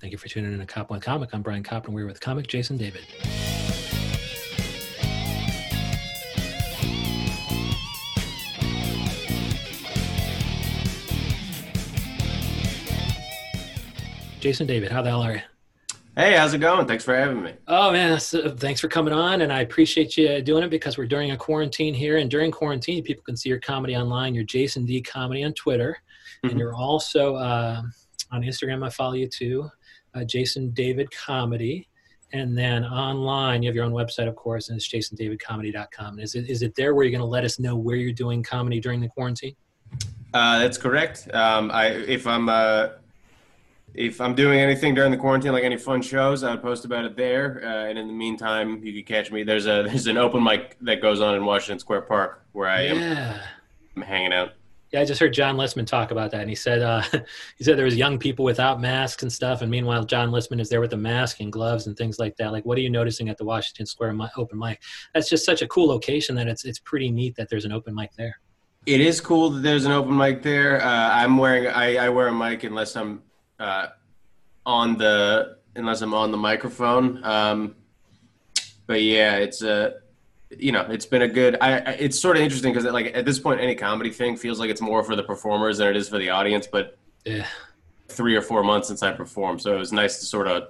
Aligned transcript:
Thank 0.00 0.12
you 0.12 0.18
for 0.18 0.28
tuning 0.28 0.52
in 0.52 0.58
to 0.60 0.66
Cop 0.66 0.90
One 0.90 1.00
Comic. 1.00 1.30
I'm 1.32 1.42
Brian 1.42 1.62
Cop, 1.62 1.86
and 1.86 1.94
we're 1.94 2.06
with 2.06 2.20
comic 2.20 2.46
Jason 2.46 2.76
David. 2.76 3.04
Jason 14.40 14.66
David, 14.66 14.92
how 14.92 15.02
the 15.02 15.10
hell 15.10 15.22
are 15.22 15.34
you? 15.34 15.40
Hey, 16.16 16.36
how's 16.36 16.52
it 16.54 16.58
going? 16.58 16.86
Thanks 16.86 17.04
for 17.04 17.14
having 17.14 17.42
me. 17.42 17.52
Oh 17.68 17.92
man, 17.92 18.18
so 18.18 18.50
thanks 18.50 18.80
for 18.80 18.88
coming 18.88 19.12
on, 19.14 19.42
and 19.42 19.52
I 19.52 19.60
appreciate 19.60 20.16
you 20.16 20.40
doing 20.42 20.64
it 20.64 20.68
because 20.70 20.98
we're 20.98 21.06
during 21.06 21.30
a 21.32 21.36
quarantine 21.36 21.94
here, 21.94 22.16
and 22.16 22.30
during 22.30 22.50
quarantine, 22.50 23.02
people 23.04 23.22
can 23.24 23.36
see 23.36 23.48
your 23.48 23.60
comedy 23.60 23.96
online. 23.96 24.34
Your 24.34 24.44
Jason 24.44 24.84
D 24.84 25.00
comedy 25.00 25.44
on 25.44 25.52
Twitter, 25.54 25.96
Mhm. 26.44 26.50
and 26.50 26.58
you're 26.58 26.74
also 26.74 27.36
uh, 27.36 27.82
on 28.32 28.42
Instagram. 28.42 28.84
I 28.84 28.90
follow 28.90 29.14
you 29.14 29.28
too, 29.28 29.70
uh, 30.14 30.24
Jason 30.24 30.70
David 30.70 31.10
Comedy, 31.10 31.88
and 32.32 32.56
then 32.56 32.84
online 32.84 33.62
you 33.62 33.68
have 33.68 33.74
your 33.74 33.84
own 33.84 33.92
website, 33.92 34.28
of 34.28 34.36
course, 34.36 34.68
and 34.68 34.76
it's 34.76 34.88
jasondavidcomedy.com. 34.88 36.14
And 36.14 36.20
is 36.20 36.34
it 36.34 36.48
is 36.48 36.62
it 36.62 36.74
there 36.74 36.94
where 36.94 37.04
you're 37.04 37.12
going 37.12 37.20
to 37.20 37.26
let 37.26 37.44
us 37.44 37.58
know 37.58 37.76
where 37.76 37.96
you're 37.96 38.12
doing 38.12 38.42
comedy 38.42 38.80
during 38.80 39.00
the 39.00 39.08
quarantine? 39.08 39.56
Uh, 40.34 40.58
that's 40.58 40.76
correct. 40.76 41.28
Um, 41.32 41.70
I 41.70 41.86
if 41.86 42.26
I'm 42.26 42.48
uh, 42.48 42.88
if 43.94 44.20
I'm 44.20 44.34
doing 44.34 44.60
anything 44.60 44.94
during 44.94 45.10
the 45.10 45.16
quarantine, 45.16 45.52
like 45.52 45.64
any 45.64 45.76
fun 45.76 46.02
shows, 46.02 46.44
I 46.44 46.52
would 46.52 46.62
post 46.62 46.84
about 46.84 47.04
it 47.04 47.16
there. 47.16 47.62
Uh, 47.64 47.88
and 47.88 47.98
in 47.98 48.06
the 48.06 48.12
meantime, 48.12 48.84
you 48.84 48.92
can 48.92 49.02
catch 49.04 49.32
me. 49.32 49.42
There's 49.42 49.66
a 49.66 49.84
there's 49.86 50.06
an 50.06 50.18
open 50.18 50.42
mic 50.42 50.76
that 50.82 51.00
goes 51.00 51.20
on 51.20 51.34
in 51.34 51.44
Washington 51.44 51.78
Square 51.78 52.02
Park 52.02 52.44
where 52.52 52.68
I 52.68 52.82
am 52.82 52.96
yeah. 52.98 53.40
hanging 54.04 54.32
out. 54.32 54.52
Yeah, 54.90 55.00
I 55.00 55.04
just 55.04 55.20
heard 55.20 55.34
John 55.34 55.56
Listman 55.56 55.86
talk 55.86 56.10
about 56.12 56.30
that, 56.30 56.40
and 56.40 56.48
he 56.48 56.56
said 56.56 56.80
uh, 56.80 57.02
he 57.58 57.64
said 57.64 57.76
there 57.76 57.84
was 57.84 57.96
young 57.96 58.18
people 58.18 58.44
without 58.44 58.80
masks 58.80 59.22
and 59.22 59.32
stuff, 59.32 59.60
and 59.60 59.70
meanwhile 59.70 60.04
John 60.04 60.30
Listman 60.30 60.60
is 60.60 60.68
there 60.68 60.80
with 60.80 60.92
a 60.94 60.96
mask 60.96 61.40
and 61.40 61.52
gloves 61.52 61.86
and 61.86 61.96
things 61.96 62.18
like 62.18 62.36
that. 62.36 62.52
Like, 62.52 62.64
what 62.64 62.78
are 62.78 62.80
you 62.80 62.90
noticing 62.90 63.28
at 63.28 63.36
the 63.36 63.44
Washington 63.44 63.86
Square 63.86 64.16
open 64.36 64.58
mic? 64.58 64.80
That's 65.14 65.28
just 65.28 65.44
such 65.44 65.62
a 65.62 65.68
cool 65.68 65.88
location 65.88 66.34
that 66.36 66.48
it's 66.48 66.64
it's 66.64 66.78
pretty 66.78 67.10
neat 67.10 67.36
that 67.36 67.48
there's 67.50 67.64
an 67.64 67.72
open 67.72 67.94
mic 67.94 68.12
there. 68.16 68.40
It 68.86 69.02
is 69.02 69.20
cool 69.20 69.50
that 69.50 69.60
there's 69.60 69.84
an 69.84 69.92
open 69.92 70.16
mic 70.16 70.42
there. 70.42 70.82
Uh, 70.82 71.10
I'm 71.10 71.36
wearing 71.36 71.66
I, 71.66 72.06
I 72.06 72.08
wear 72.08 72.28
a 72.28 72.32
mic 72.32 72.64
unless 72.64 72.96
I'm 72.96 73.22
uh, 73.58 73.88
on 74.64 74.96
the 74.96 75.58
unless 75.76 76.00
I'm 76.00 76.14
on 76.14 76.30
the 76.30 76.38
microphone. 76.38 77.22
Um, 77.24 77.76
but 78.86 79.02
yeah, 79.02 79.36
it's 79.36 79.60
a 79.62 79.96
you 80.50 80.72
know 80.72 80.82
it's 80.82 81.06
been 81.06 81.22
a 81.22 81.28
good. 81.28 81.56
I, 81.60 81.78
I 81.78 81.90
it's 81.92 82.18
sort 82.18 82.36
of 82.36 82.42
interesting 82.42 82.72
because 82.72 82.90
like 82.90 83.14
at 83.14 83.24
this 83.24 83.38
point, 83.38 83.60
any 83.60 83.74
comedy 83.74 84.10
thing 84.10 84.36
feels 84.36 84.58
like 84.58 84.70
it's 84.70 84.80
more 84.80 85.02
for 85.02 85.16
the 85.16 85.22
performers 85.22 85.78
than 85.78 85.88
it 85.88 85.96
is 85.96 86.08
for 86.08 86.18
the 86.18 86.30
audience. 86.30 86.66
But 86.66 86.98
Yeah, 87.24 87.46
three 88.08 88.34
or 88.34 88.42
four 88.42 88.62
months 88.62 88.88
since 88.88 89.02
I 89.02 89.12
performed, 89.12 89.60
so 89.60 89.74
it 89.74 89.78
was 89.78 89.92
nice 89.92 90.18
to 90.20 90.26
sort 90.26 90.48
of 90.48 90.68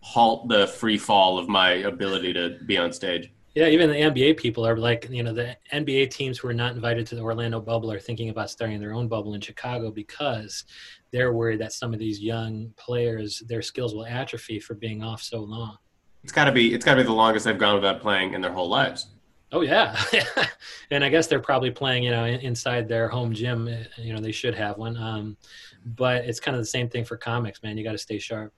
halt 0.00 0.48
the 0.48 0.66
free 0.66 0.98
fall 0.98 1.38
of 1.38 1.48
my 1.48 1.70
ability 1.70 2.32
to 2.32 2.58
be 2.66 2.76
on 2.76 2.92
stage. 2.92 3.30
yeah. 3.54 3.66
Even 3.68 3.90
the 3.90 3.96
NBA 3.96 4.36
people 4.36 4.66
are 4.66 4.76
like, 4.76 5.08
you 5.10 5.22
know, 5.22 5.32
the 5.32 5.56
NBA 5.72 6.10
teams 6.10 6.38
who 6.38 6.48
are 6.48 6.54
not 6.54 6.74
invited 6.74 7.06
to 7.08 7.14
the 7.14 7.20
Orlando 7.20 7.60
bubble 7.60 7.92
are 7.92 8.00
thinking 8.00 8.30
about 8.30 8.50
starting 8.50 8.80
their 8.80 8.94
own 8.94 9.06
bubble 9.06 9.34
in 9.34 9.40
Chicago 9.40 9.90
because 9.90 10.64
they're 11.12 11.32
worried 11.32 11.60
that 11.60 11.72
some 11.72 11.92
of 11.92 12.00
these 12.00 12.18
young 12.18 12.72
players 12.76 13.40
their 13.46 13.62
skills 13.62 13.94
will 13.94 14.06
atrophy 14.06 14.58
for 14.58 14.74
being 14.74 15.04
off 15.04 15.22
so 15.22 15.40
long. 15.40 15.76
It's 16.22 16.32
got 16.32 16.44
to 16.44 16.52
be 16.52 16.72
it's 16.72 16.84
got 16.84 16.94
to 16.94 17.00
be 17.00 17.06
the 17.06 17.12
longest 17.12 17.44
they've 17.44 17.58
gone 17.58 17.74
without 17.74 18.00
playing 18.00 18.34
in 18.34 18.40
their 18.40 18.52
whole 18.52 18.68
lives. 18.68 19.06
Oh 19.50 19.60
yeah, 19.60 20.00
and 20.90 21.04
I 21.04 21.10
guess 21.10 21.26
they're 21.26 21.40
probably 21.40 21.70
playing, 21.70 22.04
you 22.04 22.10
know, 22.10 22.24
inside 22.24 22.88
their 22.88 23.08
home 23.08 23.34
gym. 23.34 23.68
eh, 23.68 23.84
You 23.98 24.14
know, 24.14 24.20
they 24.20 24.32
should 24.32 24.54
have 24.54 24.78
one. 24.78 24.96
Um, 24.96 25.36
but 25.84 26.24
it's 26.24 26.40
kind 26.40 26.56
of 26.56 26.62
the 26.62 26.66
same 26.66 26.88
thing 26.88 27.04
for 27.04 27.16
comics, 27.18 27.62
man. 27.62 27.76
You 27.76 27.84
got 27.84 27.92
to 27.92 27.98
stay 27.98 28.18
sharp. 28.18 28.52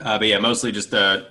Uh, 0.00 0.18
but 0.18 0.26
yeah, 0.26 0.38
mostly 0.38 0.70
just 0.72 0.92
uh, 0.92 1.22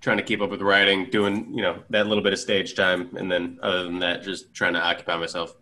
trying 0.00 0.18
to 0.18 0.22
keep 0.22 0.42
up 0.42 0.50
with 0.50 0.60
writing, 0.62 1.08
doing 1.10 1.52
you 1.52 1.62
know 1.62 1.82
that 1.90 2.06
little 2.06 2.22
bit 2.22 2.32
of 2.32 2.38
stage 2.38 2.74
time, 2.74 3.16
and 3.16 3.30
then 3.32 3.58
other 3.62 3.84
than 3.84 3.98
that, 4.00 4.22
just 4.22 4.54
trying 4.54 4.74
to 4.74 4.80
occupy 4.80 5.16
myself. 5.16 5.56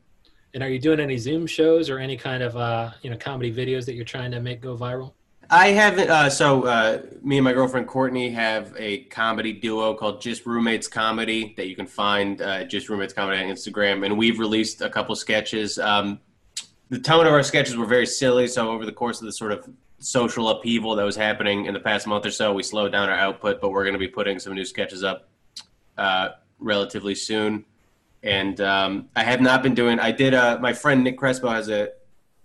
And 0.53 0.63
are 0.63 0.69
you 0.69 0.79
doing 0.79 1.01
any 1.01 1.17
Zoom 1.17 1.47
shows 1.47 1.89
or 1.89 1.99
any 1.99 2.17
kind 2.19 2.43
of 2.43 2.57
uh, 2.57 2.91
you 3.01 3.09
know 3.09 3.17
comedy 3.17 3.51
videos 3.51 3.87
that 3.87 3.95
you're 3.95 4.05
trying 4.05 4.33
to 4.33 4.41
make 4.41 4.61
go 4.61 4.77
viral? 4.77 5.15
I 5.51 5.69
haven't. 5.69 6.09
Uh, 6.09 6.31
so 6.31 6.65
uh, 6.65 7.03
me 7.23 7.39
and 7.39 7.45
my 7.45 7.53
girlfriend 7.53 7.87
Courtney 7.87 8.31
have 8.31 8.75
a 8.79 9.05
comedy 9.05 9.53
duo 9.53 9.95
called 9.95 10.21
Just 10.21 10.47
Roommates 10.47 10.89
Comedy 10.89 11.55
that 11.57 11.69
you 11.69 11.77
can 11.77 11.87
find 11.87 12.41
uh, 12.41 12.65
Just 12.65 12.89
Roommates 12.89 13.13
Comedy 13.13 13.43
on 13.43 13.51
Instagram, 13.51 14.05
and 14.05 14.17
we've 14.17 14.39
released 14.39 14.81
a 14.81 14.89
couple 14.89 15.15
sketches. 15.15 15.79
Um, 15.79 16.21
the 16.89 16.99
tone 16.99 17.27
of 17.27 17.33
our 17.33 17.43
sketches 17.43 17.77
were 17.77 17.87
very 17.87 18.07
silly, 18.07 18.47
so 18.47 18.71
over 18.71 18.87
the 18.87 18.93
course 18.93 19.21
of 19.21 19.27
the 19.27 19.33
sort 19.33 19.53
of 19.53 19.69
social 19.99 20.49
upheaval 20.49 20.95
that 20.97 21.05
was 21.05 21.17
happening 21.17 21.67
in 21.67 21.75
the 21.75 21.81
past 21.81 22.07
month 22.07 22.27
or 22.27 22.31
so, 22.31 22.53
we 22.53 22.63
slowed 22.63 22.93
down 22.93 23.09
our 23.09 23.15
output, 23.15 23.61
but 23.61 23.71
we're 23.71 23.85
going 23.85 23.95
to 23.95 23.99
be 23.99 24.09
putting 24.09 24.39
some 24.39 24.55
new 24.55 24.65
sketches 24.65 25.05
up 25.05 25.29
uh, 25.97 26.31
relatively 26.59 27.15
soon. 27.15 27.65
And 28.23 28.61
um, 28.61 29.09
I 29.17 29.25
have 29.25 29.41
not 29.41 29.63
been 29.63 29.75
doing. 29.75 29.99
I 29.99 30.13
did. 30.13 30.35
Uh, 30.35 30.59
my 30.61 30.73
friend 30.73 31.03
Nick 31.03 31.19
Crespo 31.19 31.49
has 31.49 31.69
a 31.69 31.91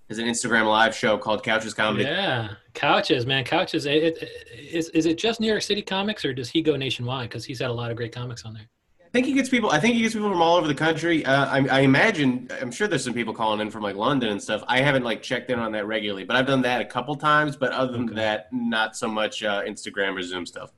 has 0.10 0.18
an 0.18 0.26
Instagram 0.26 0.66
live 0.68 0.96
show 0.96 1.18
called 1.18 1.44
Couches 1.44 1.74
Comedy. 1.74 2.06
Yeah, 2.06 2.54
couches, 2.78 3.26
man, 3.26 3.44
couches. 3.44 3.86
It, 3.86 4.04
it, 4.04 4.30
is 4.72 4.90
is 4.90 5.06
it 5.06 5.18
just 5.18 5.40
New 5.40 5.48
York 5.48 5.62
City 5.62 5.82
comics 5.82 6.24
or 6.24 6.34
does 6.34 6.50
he 6.50 6.62
go 6.62 6.76
nationwide? 6.76 7.30
Because 7.30 7.44
he's 7.44 7.60
had 7.60 7.70
a 7.70 7.74
lot 7.74 7.92
of 7.92 7.98
great 7.98 8.14
comics 8.14 8.46
on 8.46 8.54
there. 8.54 8.68
I 9.04 9.10
think 9.10 9.26
he 9.26 9.34
gets 9.34 9.50
people. 9.50 9.72
I 9.72 9.80
think 9.80 9.96
he 9.96 10.02
gets 10.02 10.14
people 10.14 10.30
from 10.30 10.42
all 10.42 10.58
over 10.58 10.68
the 10.68 10.76
country. 10.76 11.26
Uh, 11.26 11.46
I, 11.46 11.68
I 11.68 11.80
imagine. 11.82 12.50
I'm 12.62 12.72
sure 12.72 12.88
there's 12.88 13.04
some 13.06 13.14
people 13.14 13.34
calling 13.34 13.62
in 13.62 13.72
from 13.72 13.82
like 13.82 13.96
London 13.96 14.30
and 14.30 14.42
stuff. 14.42 14.64
I 14.68 14.82
haven't 14.82 15.04
like 15.04 15.22
checked 15.24 15.50
in 15.50 15.60
on 15.60 15.72
that 15.72 15.88
regularly, 15.88 16.24
but 16.26 16.36
I've 16.36 16.46
done 16.46 16.62
that 16.64 16.82
a 16.82 16.86
couple 16.86 17.16
times. 17.16 17.56
But 17.56 17.72
other 17.72 17.94
than 17.94 18.04
Okay. 18.04 18.16
that, 18.16 18.48
not 18.52 18.96
so 18.96 19.08
much 19.08 19.44
uh, 19.44 19.64
Instagram 19.64 20.18
or 20.18 20.22
Zoom 20.22 20.46
stuff. 20.46 20.72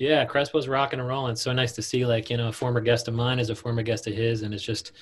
Yeah, 0.00 0.24
Crespo's 0.24 0.66
rocking 0.66 0.98
and 0.98 1.06
rolling. 1.06 1.32
It's 1.32 1.42
so 1.42 1.52
nice 1.52 1.72
to 1.72 1.82
see, 1.82 2.06
like 2.06 2.30
you 2.30 2.38
know, 2.38 2.48
a 2.48 2.52
former 2.52 2.80
guest 2.80 3.06
of 3.06 3.12
mine 3.12 3.38
is 3.38 3.50
a 3.50 3.54
former 3.54 3.82
guest 3.82 4.06
of 4.06 4.14
his, 4.14 4.40
and 4.40 4.54
it's 4.54 4.62
just, 4.62 4.92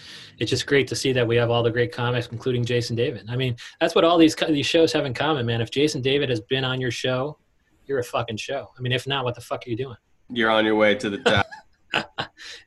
it's 0.40 0.50
just 0.50 0.66
great 0.66 0.88
to 0.88 0.96
see 0.96 1.12
that 1.12 1.24
we 1.24 1.36
have 1.36 1.50
all 1.50 1.62
the 1.62 1.70
great 1.70 1.92
comics, 1.92 2.26
including 2.32 2.64
Jason 2.64 2.96
David. 2.96 3.24
I 3.30 3.36
mean, 3.36 3.54
that's 3.80 3.94
what 3.94 4.02
all 4.02 4.18
these 4.18 4.34
these 4.48 4.66
shows 4.66 4.92
have 4.92 5.06
in 5.06 5.14
common, 5.14 5.46
man. 5.46 5.60
If 5.60 5.70
Jason 5.70 6.02
David 6.02 6.30
has 6.30 6.40
been 6.40 6.64
on 6.64 6.80
your 6.80 6.90
show, 6.90 7.38
you're 7.86 8.00
a 8.00 8.04
fucking 8.04 8.38
show. 8.38 8.72
I 8.76 8.80
mean, 8.80 8.90
if 8.90 9.06
not, 9.06 9.24
what 9.24 9.36
the 9.36 9.40
fuck 9.40 9.62
are 9.68 9.70
you 9.70 9.76
doing? 9.76 9.96
You're 10.30 10.50
on 10.50 10.64
your 10.64 10.74
way 10.74 10.96
to 10.96 11.08
the 11.08 11.18
top. 11.18 11.46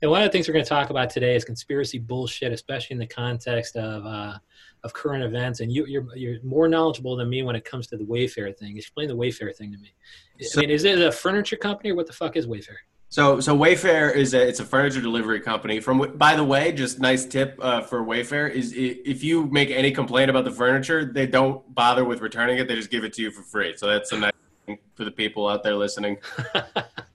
And 0.02 0.10
one 0.10 0.22
of 0.22 0.28
the 0.28 0.32
things 0.32 0.48
we're 0.48 0.54
going 0.54 0.66
to 0.66 0.70
talk 0.70 0.90
about 0.90 1.10
today 1.12 1.36
is 1.36 1.46
conspiracy 1.46 2.00
bullshit, 2.00 2.52
especially 2.52 2.96
in 2.96 3.00
the 3.00 3.08
context 3.08 3.76
of 3.76 4.06
uh, 4.06 4.38
of 4.84 4.94
current 4.94 5.24
events. 5.24 5.60
And 5.60 5.72
you, 5.72 5.86
you're 5.86 6.06
you're 6.16 6.42
more 6.44 6.68
knowledgeable 6.68 7.16
than 7.16 7.30
me 7.30 7.44
when 7.44 7.56
it 7.56 7.66
comes 7.66 7.88
to 7.88 7.98
the 7.98 8.04
Wayfair 8.04 8.58
thing. 8.58 8.78
Explain 8.78 9.08
the 9.10 9.16
Wayfair 9.16 9.56
thing 9.56 9.72
to 9.72 9.78
me. 9.78 9.94
So- 10.42 10.60
I 10.60 10.62
mean, 10.62 10.72
is 10.72 10.86
it 10.86 11.00
a 11.00 11.12
furniture 11.12 11.56
company 11.56 11.92
or 11.92 11.96
what 11.96 12.08
the 12.08 12.14
fuck 12.14 12.36
is 12.36 12.48
Wayfair? 12.48 12.78
so 13.10 13.42
so 13.42 13.56
Wayfair 13.56 14.16
is 14.16 14.34
a 14.34 14.48
it's 14.48 14.60
a 14.60 14.66
furniture 14.66 15.02
delivery 15.02 15.40
company. 15.40 15.80
From 15.80 16.18
by 16.18 16.36
the 16.36 16.44
way, 16.44 16.72
just 16.72 17.00
nice 17.00 17.26
tip 17.26 17.60
uh, 17.62 17.82
for 17.82 18.04
Wayfair 18.04 18.50
is 18.50 18.74
if 18.76 19.24
you 19.24 19.46
make 19.48 19.70
any 19.70 19.92
complaint 19.92 20.32
about 20.32 20.46
the 20.46 20.52
furniture, 20.52 21.06
they 21.06 21.28
don't 21.28 21.76
bother 21.76 22.06
with 22.06 22.22
returning 22.22 22.58
it. 22.58 22.68
They 22.68 22.76
just 22.76 22.90
give 22.90 23.04
it 23.04 23.14
to 23.14 23.22
you 23.22 23.30
for 23.30 23.44
free. 23.44 23.76
So 23.78 23.88
that's 23.88 24.12
a 24.14 24.18
nice 24.18 24.32
thing 24.66 24.80
for 24.96 25.04
the 25.04 25.12
people 25.12 25.48
out 25.48 25.62
there 25.62 25.76
listening. 25.76 26.18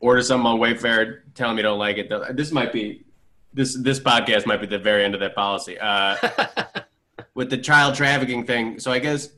order 0.00 0.22
something 0.22 0.46
on 0.46 0.58
Wayfair, 0.58 1.20
telling 1.34 1.56
me 1.56 1.62
don't 1.62 1.78
like 1.78 1.98
it. 1.98 2.10
This 2.36 2.52
might 2.52 2.72
be 2.72 3.04
this 3.52 3.76
this 3.76 3.98
podcast 4.00 4.46
might 4.46 4.60
be 4.60 4.66
the 4.66 4.78
very 4.78 5.04
end 5.04 5.14
of 5.14 5.20
that 5.20 5.34
policy. 5.34 5.78
Uh, 5.78 6.16
with 7.34 7.50
the 7.50 7.58
child 7.58 7.94
trafficking 7.94 8.44
thing, 8.44 8.78
so 8.78 8.90
I 8.90 8.98
guess 8.98 9.30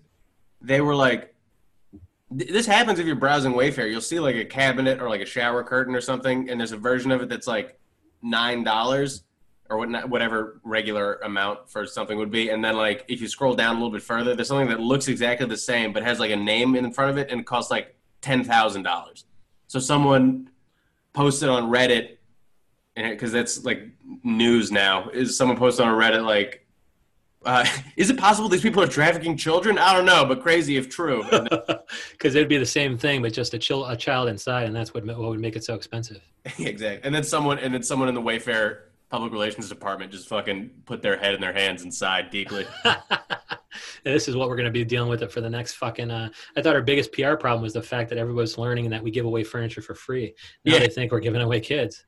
they 0.60 0.80
were 0.80 0.94
like, 0.94 1.34
this 2.30 2.66
happens 2.66 2.98
if 2.98 3.06
you're 3.06 3.16
browsing 3.16 3.52
Wayfair. 3.52 3.90
You'll 3.90 4.00
see 4.00 4.20
like 4.20 4.36
a 4.36 4.44
cabinet 4.44 5.00
or 5.00 5.08
like 5.08 5.20
a 5.20 5.26
shower 5.26 5.64
curtain 5.64 5.94
or 5.94 6.00
something, 6.00 6.50
and 6.50 6.60
there's 6.60 6.72
a 6.72 6.76
version 6.76 7.10
of 7.10 7.22
it 7.22 7.28
that's 7.28 7.46
like 7.46 7.78
nine 8.22 8.64
dollars 8.64 9.24
or 9.70 9.78
whatever 9.78 10.60
regular 10.64 11.14
amount 11.22 11.70
for 11.70 11.86
something 11.86 12.18
would 12.18 12.30
be. 12.30 12.50
And 12.50 12.62
then 12.62 12.76
like 12.76 13.04
if 13.06 13.20
you 13.20 13.28
scroll 13.28 13.54
down 13.54 13.76
a 13.76 13.78
little 13.78 13.92
bit 13.92 14.02
further, 14.02 14.34
there's 14.34 14.48
something 14.48 14.68
that 14.68 14.80
looks 14.80 15.06
exactly 15.06 15.46
the 15.46 15.56
same 15.56 15.92
but 15.92 16.02
has 16.02 16.18
like 16.18 16.32
a 16.32 16.36
name 16.36 16.74
in 16.74 16.92
front 16.92 17.12
of 17.12 17.18
it 17.18 17.30
and 17.30 17.46
costs 17.46 17.70
like 17.70 17.94
ten 18.20 18.42
thousand 18.42 18.82
dollars. 18.82 19.24
So 19.68 19.78
someone 19.78 20.49
posted 21.12 21.48
on 21.48 21.70
Reddit, 21.70 22.16
because 22.96 23.32
that's 23.32 23.64
like 23.64 23.88
news 24.22 24.70
now. 24.70 25.08
Is 25.10 25.36
someone 25.36 25.56
posted 25.56 25.86
on 25.86 25.98
Reddit 25.98 26.24
like, 26.24 26.66
uh, 27.44 27.66
is 27.96 28.10
it 28.10 28.18
possible 28.18 28.48
these 28.48 28.62
people 28.62 28.82
are 28.82 28.88
trafficking 28.88 29.36
children? 29.36 29.78
I 29.78 29.94
don't 29.94 30.04
know, 30.04 30.24
but 30.24 30.42
crazy 30.42 30.76
if 30.76 30.88
true. 30.88 31.24
Because 32.12 32.34
it'd 32.34 32.48
be 32.48 32.58
the 32.58 32.66
same 32.66 32.98
thing, 32.98 33.22
but 33.22 33.32
just 33.32 33.54
a, 33.54 33.58
chill, 33.58 33.86
a 33.86 33.96
child 33.96 34.28
inside, 34.28 34.66
and 34.66 34.76
that's 34.76 34.94
what 34.94 35.04
what 35.04 35.18
would 35.18 35.40
make 35.40 35.56
it 35.56 35.64
so 35.64 35.74
expensive. 35.74 36.20
exactly. 36.58 37.00
And 37.02 37.14
then 37.14 37.24
someone, 37.24 37.58
and 37.58 37.72
then 37.74 37.82
someone 37.82 38.08
in 38.08 38.14
the 38.14 38.20
Wayfair 38.20 38.82
public 39.08 39.32
relations 39.32 39.68
department 39.68 40.12
just 40.12 40.28
fucking 40.28 40.70
put 40.84 41.02
their 41.02 41.16
head 41.16 41.34
in 41.34 41.40
their 41.40 41.52
hands 41.52 41.82
and 41.82 41.92
sighed 41.92 42.30
deeply. 42.30 42.66
This 44.04 44.28
is 44.28 44.36
what 44.36 44.48
we're 44.48 44.56
going 44.56 44.66
to 44.66 44.70
be 44.72 44.84
dealing 44.84 45.08
with 45.10 45.22
it 45.22 45.30
for 45.32 45.40
the 45.40 45.50
next 45.50 45.74
fucking. 45.74 46.10
Uh, 46.10 46.28
I 46.56 46.62
thought 46.62 46.74
our 46.74 46.82
biggest 46.82 47.12
PR 47.12 47.34
problem 47.34 47.62
was 47.62 47.72
the 47.72 47.82
fact 47.82 48.08
that 48.10 48.18
everybody's 48.18 48.58
learning 48.58 48.86
and 48.86 48.92
that 48.92 49.02
we 49.02 49.10
give 49.10 49.26
away 49.26 49.44
furniture 49.44 49.82
for 49.82 49.94
free. 49.94 50.34
Now 50.64 50.74
Yeah. 50.74 50.78
they 50.80 50.88
think 50.88 51.12
we're 51.12 51.20
giving 51.20 51.40
away 51.42 51.60
kids. 51.60 52.04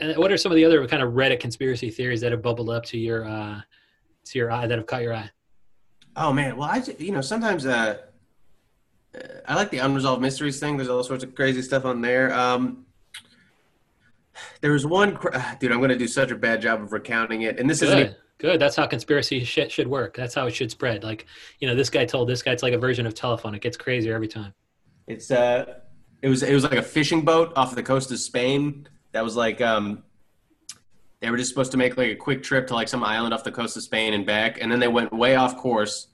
And 0.00 0.16
what 0.18 0.30
are 0.30 0.36
some 0.36 0.52
of 0.52 0.56
the 0.56 0.64
other 0.64 0.86
kind 0.86 1.02
of 1.02 1.14
Reddit 1.14 1.40
conspiracy 1.40 1.90
theories 1.90 2.20
that 2.20 2.30
have 2.32 2.42
bubbled 2.42 2.68
up 2.68 2.84
to 2.86 2.98
your 2.98 3.24
uh, 3.26 3.60
to 4.26 4.38
your 4.38 4.50
eye 4.50 4.66
that 4.66 4.76
have 4.76 4.86
caught 4.86 5.02
your 5.02 5.14
eye? 5.14 5.30
Oh 6.16 6.32
man, 6.32 6.56
well 6.56 6.68
I 6.70 6.82
you 6.98 7.12
know 7.12 7.22
sometimes 7.22 7.64
uh, 7.64 7.96
I 9.48 9.54
like 9.54 9.70
the 9.70 9.78
unresolved 9.78 10.20
mysteries 10.20 10.60
thing. 10.60 10.76
There's 10.76 10.90
all 10.90 11.02
sorts 11.02 11.24
of 11.24 11.34
crazy 11.34 11.62
stuff 11.62 11.86
on 11.86 12.02
there. 12.02 12.34
Um, 12.34 12.84
there 14.60 14.72
was 14.72 14.84
one, 14.86 15.16
cr- 15.16 15.28
dude. 15.60 15.72
I'm 15.72 15.80
gonna 15.80 15.96
do 15.96 16.08
such 16.08 16.30
a 16.30 16.36
bad 16.36 16.60
job 16.60 16.82
of 16.82 16.92
recounting 16.92 17.42
it, 17.42 17.58
and 17.58 17.68
this 17.70 17.80
isn't. 17.80 18.14
Good. 18.38 18.60
That's 18.60 18.76
how 18.76 18.86
conspiracy 18.86 19.44
shit 19.44 19.70
should 19.70 19.88
work. 19.88 20.16
That's 20.16 20.34
how 20.34 20.46
it 20.46 20.54
should 20.54 20.70
spread. 20.70 21.04
Like, 21.04 21.26
you 21.60 21.68
know, 21.68 21.74
this 21.74 21.90
guy 21.90 22.04
told 22.04 22.28
this 22.28 22.42
guy 22.42 22.52
it's 22.52 22.62
like 22.62 22.74
a 22.74 22.78
version 22.78 23.06
of 23.06 23.14
telephone. 23.14 23.54
It 23.54 23.62
gets 23.62 23.76
crazier 23.76 24.14
every 24.14 24.28
time. 24.28 24.52
It's 25.06 25.30
uh, 25.30 25.80
it 26.22 26.28
was 26.28 26.42
it 26.42 26.54
was 26.54 26.64
like 26.64 26.74
a 26.74 26.82
fishing 26.82 27.22
boat 27.22 27.52
off 27.56 27.74
the 27.74 27.82
coast 27.82 28.10
of 28.10 28.18
Spain 28.18 28.88
that 29.12 29.22
was 29.22 29.36
like 29.36 29.60
um, 29.60 30.02
they 31.20 31.30
were 31.30 31.36
just 31.36 31.50
supposed 31.50 31.72
to 31.72 31.78
make 31.78 31.96
like 31.96 32.10
a 32.10 32.16
quick 32.16 32.42
trip 32.42 32.66
to 32.68 32.74
like 32.74 32.88
some 32.88 33.02
island 33.04 33.32
off 33.32 33.44
the 33.44 33.52
coast 33.52 33.76
of 33.76 33.82
Spain 33.82 34.14
and 34.14 34.26
back, 34.26 34.60
and 34.60 34.70
then 34.70 34.80
they 34.80 34.88
went 34.88 35.12
way 35.12 35.36
off 35.36 35.56
course. 35.56 36.08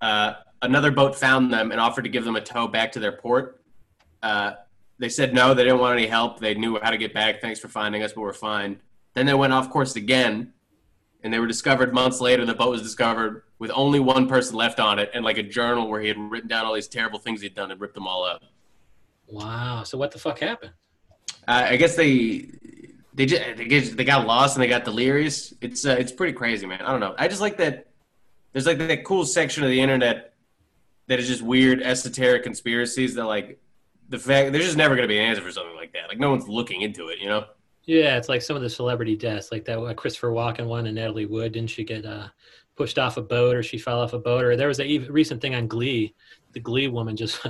Uh, 0.00 0.34
another 0.62 0.90
boat 0.90 1.14
found 1.16 1.52
them 1.52 1.72
and 1.72 1.80
offered 1.80 2.02
to 2.02 2.08
give 2.08 2.24
them 2.24 2.36
a 2.36 2.40
tow 2.40 2.66
back 2.66 2.92
to 2.92 3.00
their 3.00 3.12
port. 3.12 3.62
Uh, 4.22 4.52
they 4.98 5.08
said 5.08 5.34
no, 5.34 5.54
they 5.54 5.64
didn't 5.64 5.80
want 5.80 5.98
any 5.98 6.06
help. 6.06 6.40
They 6.40 6.54
knew 6.54 6.78
how 6.80 6.90
to 6.90 6.98
get 6.98 7.12
back. 7.12 7.40
Thanks 7.40 7.58
for 7.58 7.68
finding 7.68 8.02
us, 8.02 8.12
but 8.12 8.20
we're 8.20 8.32
fine. 8.32 8.80
Then 9.14 9.26
they 9.26 9.34
went 9.34 9.52
off 9.52 9.70
course 9.70 9.96
again, 9.96 10.52
and 11.22 11.32
they 11.32 11.38
were 11.38 11.46
discovered 11.46 11.92
months 11.92 12.20
later. 12.20 12.44
The 12.46 12.54
boat 12.54 12.70
was 12.70 12.82
discovered 12.82 13.42
with 13.58 13.70
only 13.74 14.00
one 14.00 14.28
person 14.28 14.56
left 14.56 14.80
on 14.80 14.98
it, 14.98 15.10
and 15.14 15.24
like 15.24 15.38
a 15.38 15.42
journal 15.42 15.88
where 15.88 16.00
he 16.00 16.08
had 16.08 16.18
written 16.18 16.48
down 16.48 16.66
all 16.66 16.74
these 16.74 16.88
terrible 16.88 17.18
things 17.18 17.40
he'd 17.40 17.54
done 17.54 17.70
and 17.70 17.80
ripped 17.80 17.94
them 17.94 18.06
all 18.06 18.24
up. 18.24 18.42
Wow. 19.26 19.84
So 19.84 19.98
what 19.98 20.10
the 20.10 20.18
fuck 20.18 20.38
happened? 20.38 20.72
Uh, 21.46 21.66
I 21.68 21.76
guess 21.76 21.96
they 21.96 22.48
they 23.14 23.26
just 23.26 23.42
they, 23.56 23.64
get, 23.66 23.96
they 23.96 24.04
got 24.04 24.26
lost 24.26 24.56
and 24.56 24.62
they 24.62 24.68
got 24.68 24.84
delirious. 24.84 25.54
It's 25.60 25.84
uh, 25.84 25.96
it's 25.98 26.12
pretty 26.12 26.32
crazy, 26.32 26.66
man. 26.66 26.82
I 26.82 26.90
don't 26.90 27.00
know. 27.00 27.14
I 27.18 27.28
just 27.28 27.40
like 27.40 27.56
that. 27.58 27.88
There's 28.52 28.66
like 28.66 28.78
that 28.78 29.04
cool 29.04 29.24
section 29.24 29.62
of 29.62 29.70
the 29.70 29.80
internet 29.80 30.34
that 31.06 31.20
is 31.20 31.28
just 31.28 31.42
weird 31.42 31.82
esoteric 31.82 32.42
conspiracies 32.42 33.14
that 33.14 33.24
like 33.24 33.60
the 34.08 34.18
fact 34.18 34.52
there's 34.52 34.64
just 34.64 34.76
never 34.76 34.96
going 34.96 35.06
to 35.06 35.12
be 35.12 35.18
an 35.18 35.24
answer 35.24 35.42
for 35.42 35.52
something 35.52 35.76
like 35.76 35.92
that. 35.92 36.08
Like 36.08 36.18
no 36.18 36.30
one's 36.30 36.48
looking 36.48 36.82
into 36.82 37.08
it, 37.08 37.18
you 37.18 37.28
know. 37.28 37.44
Yeah, 37.90 38.16
it's 38.16 38.28
like 38.28 38.40
some 38.40 38.54
of 38.54 38.62
the 38.62 38.70
celebrity 38.70 39.16
deaths, 39.16 39.50
like 39.50 39.64
that 39.64 39.80
uh, 39.80 39.94
Christopher 39.94 40.30
Walken 40.30 40.66
one 40.66 40.86
and 40.86 40.94
Natalie 40.94 41.26
Wood. 41.26 41.50
Didn't 41.50 41.70
she 41.70 41.82
get 41.82 42.06
uh, 42.06 42.28
pushed 42.76 43.00
off 43.00 43.16
a 43.16 43.20
boat, 43.20 43.56
or 43.56 43.64
she 43.64 43.78
fell 43.78 44.00
off 44.00 44.12
a 44.12 44.18
boat, 44.20 44.44
or 44.44 44.54
there 44.54 44.68
was 44.68 44.78
a 44.78 44.98
recent 45.08 45.42
thing 45.42 45.56
on 45.56 45.66
Glee. 45.66 46.14
The 46.52 46.60
Glee 46.60 46.86
woman 46.86 47.16
just 47.16 47.44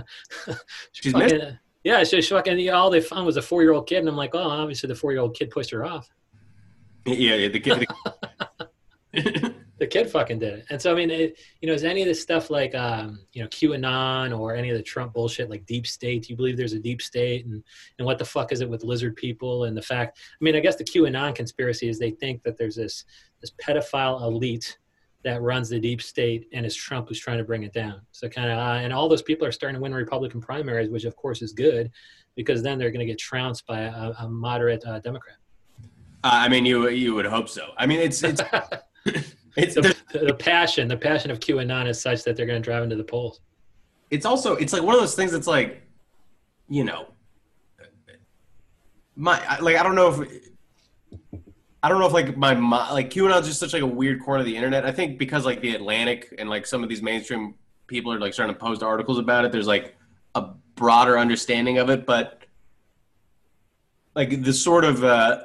She's 0.92 1.12
fucking, 1.12 1.58
yeah, 1.84 2.04
she, 2.04 2.22
she 2.22 2.30
fucking 2.30 2.70
all 2.70 2.88
they 2.88 3.02
found 3.02 3.26
was 3.26 3.36
a 3.36 3.42
four 3.42 3.60
year 3.60 3.74
old 3.74 3.86
kid, 3.86 3.98
and 3.98 4.08
I'm 4.08 4.16
like, 4.16 4.34
oh, 4.34 4.38
obviously 4.38 4.86
the 4.86 4.94
four 4.94 5.12
year 5.12 5.20
old 5.20 5.36
kid 5.36 5.50
pushed 5.50 5.72
her 5.72 5.84
off. 5.84 6.08
Yeah, 7.04 7.34
yeah. 7.34 7.48
The 7.48 7.60
kid. 7.60 7.86
The, 9.12 9.54
The 9.80 9.86
kid 9.86 10.10
fucking 10.10 10.38
did 10.38 10.58
it, 10.58 10.66
and 10.68 10.80
so 10.80 10.92
I 10.92 10.94
mean, 10.94 11.10
it, 11.10 11.38
you 11.62 11.66
know, 11.66 11.72
is 11.72 11.84
any 11.84 12.02
of 12.02 12.06
this 12.06 12.20
stuff 12.20 12.50
like 12.50 12.74
um, 12.74 13.18
you 13.32 13.42
know 13.42 13.48
QAnon 13.48 14.38
or 14.38 14.54
any 14.54 14.68
of 14.68 14.76
the 14.76 14.82
Trump 14.82 15.14
bullshit 15.14 15.48
like 15.48 15.64
deep 15.64 15.86
state? 15.86 16.24
Do 16.24 16.28
you 16.28 16.36
believe 16.36 16.58
there's 16.58 16.74
a 16.74 16.78
deep 16.78 17.00
state, 17.00 17.46
and 17.46 17.64
and 17.98 18.04
what 18.04 18.18
the 18.18 18.24
fuck 18.26 18.52
is 18.52 18.60
it 18.60 18.68
with 18.68 18.84
lizard 18.84 19.16
people 19.16 19.64
and 19.64 19.74
the 19.74 19.80
fact? 19.80 20.18
I 20.18 20.44
mean, 20.44 20.54
I 20.54 20.60
guess 20.60 20.76
the 20.76 20.84
QAnon 20.84 21.34
conspiracy 21.34 21.88
is 21.88 21.98
they 21.98 22.10
think 22.10 22.42
that 22.42 22.58
there's 22.58 22.76
this 22.76 23.06
this 23.40 23.52
pedophile 23.52 24.20
elite 24.20 24.76
that 25.22 25.40
runs 25.42 25.70
the 25.70 25.80
deep 25.80 26.02
state, 26.02 26.46
and 26.52 26.66
it's 26.66 26.74
Trump 26.74 27.08
who's 27.08 27.18
trying 27.18 27.38
to 27.38 27.44
bring 27.44 27.62
it 27.62 27.72
down. 27.72 28.02
So 28.12 28.28
kind 28.28 28.50
of, 28.50 28.58
uh, 28.58 28.80
and 28.82 28.92
all 28.92 29.08
those 29.08 29.22
people 29.22 29.46
are 29.46 29.52
starting 29.52 29.76
to 29.76 29.82
win 29.82 29.94
Republican 29.94 30.42
primaries, 30.42 30.90
which 30.90 31.04
of 31.04 31.16
course 31.16 31.42
is 31.42 31.52
good, 31.52 31.90
because 32.36 32.62
then 32.62 32.78
they're 32.78 32.90
going 32.90 33.06
to 33.06 33.10
get 33.10 33.18
trounced 33.18 33.66
by 33.66 33.80
a, 33.80 34.12
a 34.20 34.28
moderate 34.28 34.84
uh, 34.86 35.00
Democrat. 35.00 35.36
I 36.22 36.48
mean, 36.48 36.66
you 36.66 36.88
you 36.90 37.14
would 37.14 37.26
hope 37.26 37.48
so. 37.48 37.70
I 37.78 37.86
mean, 37.86 38.00
it's 38.00 38.22
it's 38.22 38.42
it's 39.56 39.74
the, 39.74 39.96
the 40.12 40.34
passion, 40.34 40.88
the 40.88 40.96
passion 40.96 41.30
of 41.30 41.40
QAnon 41.40 41.88
is 41.88 42.00
such 42.00 42.24
that 42.24 42.36
they're 42.36 42.46
going 42.46 42.60
to 42.60 42.64
drive 42.64 42.82
into 42.82 42.96
the 42.96 43.04
polls. 43.04 43.40
it's 44.10 44.26
also 44.26 44.54
it's 44.56 44.72
like 44.72 44.82
one 44.82 44.94
of 44.94 45.00
those 45.00 45.14
things 45.14 45.32
that's 45.32 45.46
like, 45.46 45.82
you 46.68 46.84
know, 46.84 47.08
my 49.16 49.58
like 49.58 49.76
I 49.76 49.82
don't 49.82 49.94
know 49.94 50.22
if 50.22 50.30
I 51.82 51.88
don't 51.88 51.98
know 51.98 52.06
if 52.06 52.12
like 52.12 52.36
my 52.36 52.54
like 52.92 53.10
QAnon's 53.10 53.46
just 53.46 53.60
such 53.60 53.72
like 53.72 53.82
a 53.82 53.86
weird 53.86 54.22
corner 54.22 54.40
of 54.40 54.46
the 54.46 54.56
internet. 54.56 54.84
I 54.84 54.92
think 54.92 55.18
because 55.18 55.44
like 55.44 55.60
the 55.60 55.74
Atlantic 55.74 56.34
and 56.38 56.48
like 56.48 56.66
some 56.66 56.82
of 56.82 56.88
these 56.88 57.02
mainstream 57.02 57.54
people 57.86 58.12
are 58.12 58.20
like 58.20 58.34
starting 58.34 58.54
to 58.54 58.60
post 58.60 58.82
articles 58.82 59.18
about 59.18 59.44
it. 59.44 59.52
There's 59.52 59.66
like 59.66 59.96
a 60.34 60.48
broader 60.74 61.18
understanding 61.18 61.78
of 61.78 61.90
it, 61.90 62.06
but 62.06 62.44
like 64.14 64.42
the 64.42 64.52
sort 64.52 64.84
of 64.84 65.04
uh, 65.04 65.44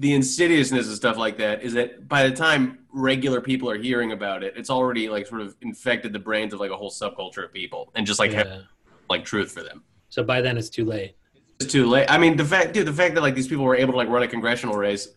the 0.00 0.14
insidiousness 0.14 0.86
and 0.86 0.96
stuff 0.96 1.18
like 1.18 1.36
that 1.36 1.62
is 1.62 1.74
that 1.74 2.08
by 2.08 2.26
the 2.26 2.34
time 2.34 2.78
regular 2.90 3.38
people 3.38 3.68
are 3.68 3.76
hearing 3.76 4.12
about 4.12 4.42
it, 4.42 4.54
it's 4.56 4.70
already 4.70 5.10
like 5.10 5.26
sort 5.26 5.42
of 5.42 5.54
infected 5.60 6.10
the 6.14 6.18
brains 6.18 6.54
of 6.54 6.58
like 6.58 6.70
a 6.70 6.76
whole 6.76 6.90
subculture 6.90 7.44
of 7.44 7.52
people 7.52 7.92
and 7.94 8.06
just 8.06 8.18
like 8.18 8.32
have 8.32 8.62
like 9.10 9.26
truth 9.26 9.52
for 9.52 9.62
them. 9.62 9.84
So 10.08 10.22
by 10.22 10.40
then 10.40 10.56
it's 10.56 10.70
too 10.70 10.86
late. 10.86 11.16
It's 11.60 11.70
too 11.70 11.86
late. 11.86 12.10
I 12.10 12.16
mean, 12.16 12.38
the 12.38 12.44
fact, 12.46 12.72
dude, 12.72 12.86
the 12.86 12.94
fact 12.94 13.14
that 13.14 13.20
like 13.20 13.34
these 13.34 13.46
people 13.46 13.62
were 13.62 13.76
able 13.76 13.92
to 13.92 13.98
like 13.98 14.08
run 14.08 14.22
a 14.22 14.28
congressional 14.28 14.74
race 14.74 15.08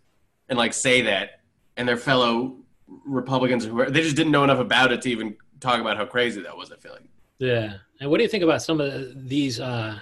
and 0.50 0.60
like 0.60 0.74
say 0.74 1.02
that, 1.04 1.40
and 1.78 1.88
their 1.88 1.96
fellow 1.96 2.58
Republicans, 3.06 3.64
who 3.64 3.76
were, 3.76 3.90
they 3.90 4.02
just 4.02 4.18
didn't 4.18 4.34
know 4.34 4.44
enough 4.44 4.60
about 4.60 4.92
it 4.92 5.02
to 5.04 5.10
even 5.10 5.38
talk 5.62 5.80
about 5.80 5.96
how 5.96 6.06
crazy 6.06 6.42
that 6.42 6.58
was. 6.58 6.74
I 6.74 6.76
feel 6.76 6.92
like. 6.92 7.04
Yeah. 7.40 7.76
And 8.02 8.12
what 8.12 8.18
do 8.18 8.24
you 8.24 8.30
think 8.30 8.44
about 8.44 8.62
some 8.62 8.82
of 8.82 9.30
these 9.30 9.62
uh, 9.62 9.98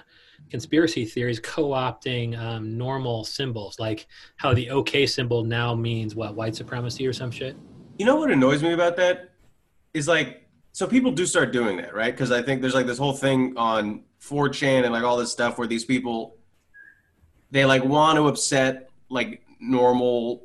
conspiracy 0.52 1.06
theories 1.06 1.40
co-opting 1.40 2.38
um, 2.38 2.76
normal 2.76 3.24
symbols, 3.24 3.80
like 3.80 4.06
how 4.36 4.52
the 4.52 4.68
OK 4.68 5.06
symbol 5.06 5.42
now 5.42 5.74
means 5.74 6.14
what 6.14 6.34
white 6.34 6.54
supremacy 6.54 7.06
or 7.06 7.12
some 7.12 7.30
shit? 7.30 7.56
You 7.98 8.04
know 8.04 8.16
what 8.16 8.30
annoys 8.30 8.62
me 8.62 8.74
about 8.74 8.94
that 8.96 9.30
is 9.94 10.06
like, 10.06 10.46
so 10.72 10.86
people 10.86 11.10
do 11.10 11.24
start 11.24 11.54
doing 11.54 11.78
that, 11.78 11.94
right? 11.94 12.12
Because 12.12 12.30
I 12.30 12.42
think 12.42 12.60
there's 12.60 12.74
like 12.74 12.84
this 12.84 12.98
whole 12.98 13.14
thing 13.14 13.54
on 13.56 14.02
4chan 14.20 14.84
and 14.84 14.92
like 14.92 15.04
all 15.04 15.16
this 15.16 15.32
stuff 15.32 15.56
where 15.56 15.66
these 15.66 15.86
people, 15.86 16.36
they 17.50 17.64
like 17.64 17.82
want 17.82 18.18
to 18.18 18.28
upset 18.28 18.90
like 19.08 19.42
normal, 19.58 20.42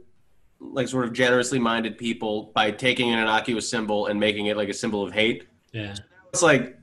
like 0.61 0.87
sort 0.87 1.03
of 1.03 1.11
generously 1.11 1.59
minded 1.59 1.97
people 1.97 2.53
by 2.55 2.71
taking 2.71 3.11
an 3.11 3.19
innocuous 3.19 3.69
symbol 3.69 4.05
and 4.05 4.17
making 4.17 4.45
it 4.45 4.55
like 4.55 4.69
a 4.69 4.73
symbol 4.73 5.05
of 5.05 5.11
hate. 5.11 5.47
Yeah. 5.73 5.95
it's 6.29 6.41
like 6.41 6.76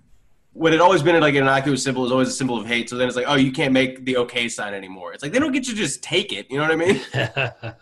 when 0.55 0.73
it 0.73 0.81
always 0.81 1.03
been 1.03 1.21
like 1.21 1.35
an 1.35 1.43
innocuous 1.43 1.83
symbol 1.83 2.07
is 2.07 2.13
always 2.13 2.29
a 2.29 2.33
symbol 2.33 2.57
of 2.59 2.67
hate. 2.67 2.89
So 2.89 2.97
then 2.97 3.09
it's 3.09 3.17
like, 3.17 3.27
oh, 3.29 3.35
you 3.35 3.53
can't 3.53 3.73
make 3.73 4.05
the 4.05 4.17
okay 4.19 4.49
sign 4.49 4.73
anymore. 4.73 5.13
It's 5.13 5.23
like 5.23 5.33
they 5.33 5.41
don't 5.41 5.53
get 5.53 5.65
to 5.65 5.75
just 5.75 6.03
take 6.03 6.33
it. 6.33 6.51
You 6.51 6.59
know 6.59 6.63
what 6.63 6.73
I 6.73 6.77
mean? 6.77 7.01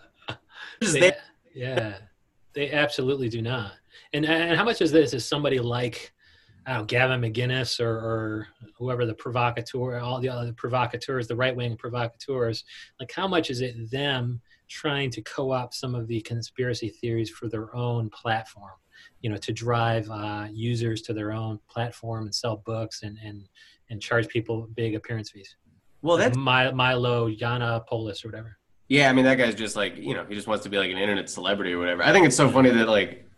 Just 0.83 0.95
they, 0.95 1.13
yeah. 1.55 1.95
They 2.55 2.73
absolutely 2.73 3.29
do 3.29 3.41
not. 3.41 3.73
And 4.13 4.27
and 4.27 4.57
how 4.57 4.65
much 4.65 4.83
is 4.83 4.91
this? 4.91 5.15
Is 5.15 5.25
somebody 5.25 5.59
like 5.61 6.13
I 6.67 6.73
don't 6.73 6.81
know, 6.81 6.87
Gavin 6.87 7.21
McInnes 7.21 7.81
or, 7.81 7.91
or 7.91 8.49
whoever 8.79 9.05
the 9.07 9.15
provocateur, 9.15 9.99
all 9.99 10.21
the 10.21 10.29
other 10.29 10.53
provocateurs, 10.53 11.27
the 11.27 11.37
right 11.37 11.55
wing 11.55 11.77
provocateurs, 11.77 12.65
like 13.01 13.13
how 13.15 13.27
much 13.29 13.51
is 13.51 13.61
it 13.61 13.91
them 13.91 14.41
trying 14.69 15.11
to 15.11 15.23
co-opt 15.23 15.75
some 15.75 15.95
of 15.95 16.07
the 16.07 16.21
conspiracy 16.23 16.89
theories 16.89 17.31
for 17.31 17.49
their 17.49 17.75
own 17.75 18.11
platform? 18.11 18.73
You 19.21 19.31
know, 19.31 19.37
to 19.37 19.53
drive 19.53 20.11
uh, 20.11 20.49
users 20.53 21.03
to 21.03 21.13
their 21.13 21.33
own 21.33 21.59
platform 21.69 22.25
and 22.25 22.35
sell 22.35 22.57
books 22.65 23.03
and 23.03 23.19
and 23.25 23.49
and 23.91 24.01
charge 24.01 24.29
people 24.29 24.69
big 24.75 24.95
appearance 24.95 25.31
fees. 25.31 25.57
well, 26.01 26.17
that's 26.17 26.37
My, 26.37 26.71
Milo 26.73 27.31
Polis 27.89 28.25
or 28.25 28.29
whatever. 28.29 28.57
yeah. 28.89 29.09
I 29.11 29.13
mean, 29.13 29.25
that 29.25 29.37
guy's 29.37 29.55
just 29.55 29.77
like 29.77 29.97
you 29.97 30.15
know, 30.15 30.25
he 30.29 30.35
just 30.35 30.47
wants 30.47 30.65
to 30.65 30.71
be 30.71 30.79
like 30.79 30.91
an 30.91 30.99
internet 30.99 31.29
celebrity 31.31 31.73
or 31.73 31.79
whatever. 31.79 32.03
I 32.03 32.13
think 32.13 32.27
it's 32.27 32.37
so 32.37 32.51
funny 32.51 32.71
that 32.71 32.89
like 32.89 33.29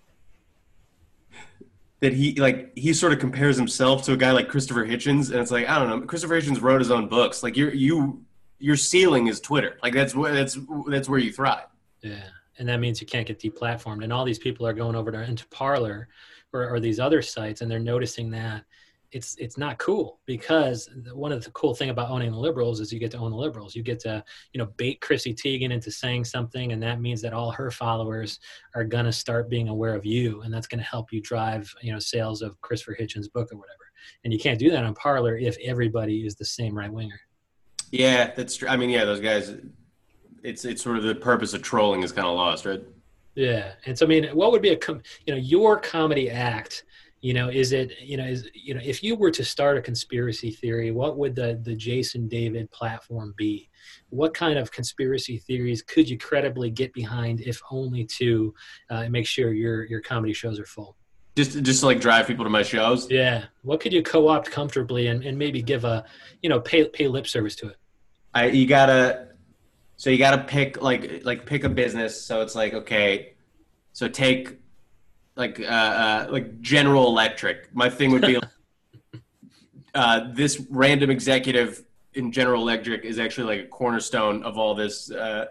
that 2.00 2.12
he 2.12 2.34
like 2.34 2.76
he 2.76 2.92
sort 2.92 3.12
of 3.12 3.18
compares 3.18 3.56
himself 3.56 4.04
to 4.04 4.12
a 4.12 4.16
guy 4.16 4.30
like 4.32 4.48
Christopher 4.48 4.86
Hitchens, 4.86 5.30
and 5.30 5.40
it's 5.40 5.50
like 5.50 5.68
I 5.68 5.78
don't 5.78 5.88
know. 5.88 6.00
Christopher 6.06 6.40
Hitchens 6.40 6.60
wrote 6.60 6.80
his 6.80 6.90
own 6.90 7.08
books. 7.08 7.42
Like 7.42 7.56
you 7.56 7.70
you 7.70 8.22
your 8.58 8.76
ceiling 8.76 9.26
is 9.26 9.40
Twitter. 9.40 9.78
Like 9.82 9.94
that's 9.94 10.14
where 10.14 10.32
that's 10.32 10.58
that's 10.88 11.08
where 11.08 11.18
you 11.18 11.32
thrive. 11.32 11.66
Yeah, 12.02 12.22
and 12.58 12.68
that 12.68 12.80
means 12.80 13.00
you 13.00 13.06
can't 13.06 13.26
get 13.26 13.38
deplatformed. 13.38 14.04
And 14.04 14.12
all 14.12 14.24
these 14.24 14.38
people 14.38 14.66
are 14.66 14.72
going 14.72 14.96
over 14.96 15.10
to 15.10 15.22
into 15.22 15.46
Parler 15.48 16.08
or, 16.52 16.68
or 16.68 16.80
these 16.80 17.00
other 17.00 17.22
sites, 17.22 17.60
and 17.60 17.70
they're 17.70 17.78
noticing 17.78 18.30
that 18.30 18.64
it's 19.14 19.36
it's 19.36 19.56
not 19.56 19.78
cool 19.78 20.18
because 20.26 20.90
one 21.12 21.30
of 21.30 21.44
the 21.44 21.50
cool 21.52 21.72
thing 21.72 21.90
about 21.90 22.10
owning 22.10 22.32
the 22.32 22.38
liberals 22.38 22.80
is 22.80 22.92
you 22.92 22.98
get 22.98 23.12
to 23.12 23.18
own 23.18 23.30
the 23.30 23.36
liberals. 23.36 23.76
You 23.76 23.82
get 23.82 24.00
to 24.00 24.22
you 24.52 24.58
know 24.58 24.66
bait 24.76 25.00
Chrissy 25.00 25.32
Teigen 25.32 25.70
into 25.70 25.90
saying 25.90 26.24
something, 26.24 26.72
and 26.72 26.82
that 26.82 27.00
means 27.00 27.22
that 27.22 27.32
all 27.32 27.52
her 27.52 27.70
followers 27.70 28.40
are 28.74 28.84
gonna 28.84 29.12
start 29.12 29.48
being 29.48 29.68
aware 29.68 29.94
of 29.94 30.04
you, 30.04 30.42
and 30.42 30.52
that's 30.52 30.66
gonna 30.66 30.82
help 30.82 31.12
you 31.12 31.22
drive 31.22 31.72
you 31.80 31.92
know 31.92 31.98
sales 32.00 32.42
of 32.42 32.60
Christopher 32.60 32.96
Hitchens' 33.00 33.32
book 33.32 33.52
or 33.52 33.56
whatever. 33.56 33.78
And 34.24 34.32
you 34.32 34.38
can't 34.38 34.58
do 34.58 34.70
that 34.70 34.84
on 34.84 34.94
Parler 34.94 35.38
if 35.38 35.56
everybody 35.64 36.26
is 36.26 36.34
the 36.34 36.44
same 36.44 36.76
right 36.76 36.92
winger. 36.92 37.20
Yeah, 37.90 38.32
that's 38.34 38.56
true. 38.56 38.68
I 38.68 38.76
mean, 38.76 38.90
yeah, 38.90 39.04
those 39.04 39.20
guys. 39.20 39.54
It's 40.44 40.64
it's 40.64 40.82
sort 40.82 40.98
of 40.98 41.02
the 41.02 41.14
purpose 41.14 41.54
of 41.54 41.62
trolling 41.62 42.02
is 42.02 42.12
kind 42.12 42.26
of 42.26 42.36
lost, 42.36 42.66
right? 42.66 42.82
Yeah, 43.34 43.72
and 43.86 43.98
so 43.98 44.06
I 44.06 44.08
mean, 44.08 44.26
what 44.26 44.52
would 44.52 44.62
be 44.62 44.68
a 44.68 44.76
com- 44.76 45.02
you 45.26 45.34
know 45.34 45.40
your 45.40 45.80
comedy 45.80 46.30
act? 46.30 46.84
You 47.22 47.32
know, 47.32 47.48
is 47.48 47.72
it 47.72 47.92
you 48.00 48.16
know 48.16 48.24
is 48.24 48.48
you 48.54 48.74
know 48.74 48.80
if 48.84 49.02
you 49.02 49.16
were 49.16 49.30
to 49.30 49.42
start 49.42 49.78
a 49.78 49.82
conspiracy 49.82 50.50
theory, 50.50 50.90
what 50.90 51.16
would 51.16 51.34
the 51.34 51.58
the 51.62 51.74
Jason 51.74 52.28
David 52.28 52.70
platform 52.70 53.34
be? 53.36 53.70
What 54.10 54.34
kind 54.34 54.58
of 54.58 54.70
conspiracy 54.70 55.38
theories 55.38 55.82
could 55.82 56.08
you 56.08 56.18
credibly 56.18 56.70
get 56.70 56.92
behind, 56.92 57.40
if 57.40 57.60
only 57.70 58.04
to 58.18 58.54
uh, 58.90 59.08
make 59.08 59.26
sure 59.26 59.52
your 59.52 59.84
your 59.84 60.02
comedy 60.02 60.34
shows 60.34 60.60
are 60.60 60.66
full? 60.66 60.96
just 61.36 61.62
just 61.62 61.80
to 61.80 61.86
like 61.86 62.00
drive 62.00 62.26
people 62.26 62.44
to 62.44 62.50
my 62.50 62.62
shows. 62.62 63.10
Yeah. 63.10 63.44
What 63.62 63.80
could 63.80 63.92
you 63.92 64.02
co-opt 64.02 64.50
comfortably 64.50 65.08
and, 65.08 65.24
and 65.24 65.36
maybe 65.36 65.62
give 65.62 65.84
a 65.84 66.04
you 66.42 66.48
know 66.48 66.60
pay 66.60 66.86
pay 66.88 67.08
lip 67.08 67.26
service 67.26 67.56
to 67.56 67.68
it? 67.68 67.76
I 68.34 68.46
you 68.48 68.66
gotta 68.66 69.28
so 69.96 70.10
you 70.10 70.18
gotta 70.18 70.42
pick 70.42 70.82
like 70.82 71.24
like 71.24 71.46
pick 71.46 71.64
a 71.64 71.68
business. 71.68 72.20
So 72.20 72.40
it's 72.40 72.54
like 72.54 72.74
okay, 72.74 73.34
so 73.92 74.08
take 74.08 74.58
like 75.36 75.60
uh, 75.60 75.64
uh 75.64 76.26
like 76.30 76.60
General 76.60 77.06
Electric. 77.06 77.74
My 77.74 77.88
thing 77.88 78.10
would 78.12 78.22
be 78.22 78.38
uh, 79.94 80.32
this 80.32 80.64
random 80.70 81.10
executive 81.10 81.84
in 82.14 82.32
General 82.32 82.62
Electric 82.62 83.04
is 83.04 83.18
actually 83.18 83.56
like 83.56 83.66
a 83.66 83.68
cornerstone 83.68 84.42
of 84.42 84.58
all 84.58 84.74
this. 84.74 85.10
Uh, 85.10 85.46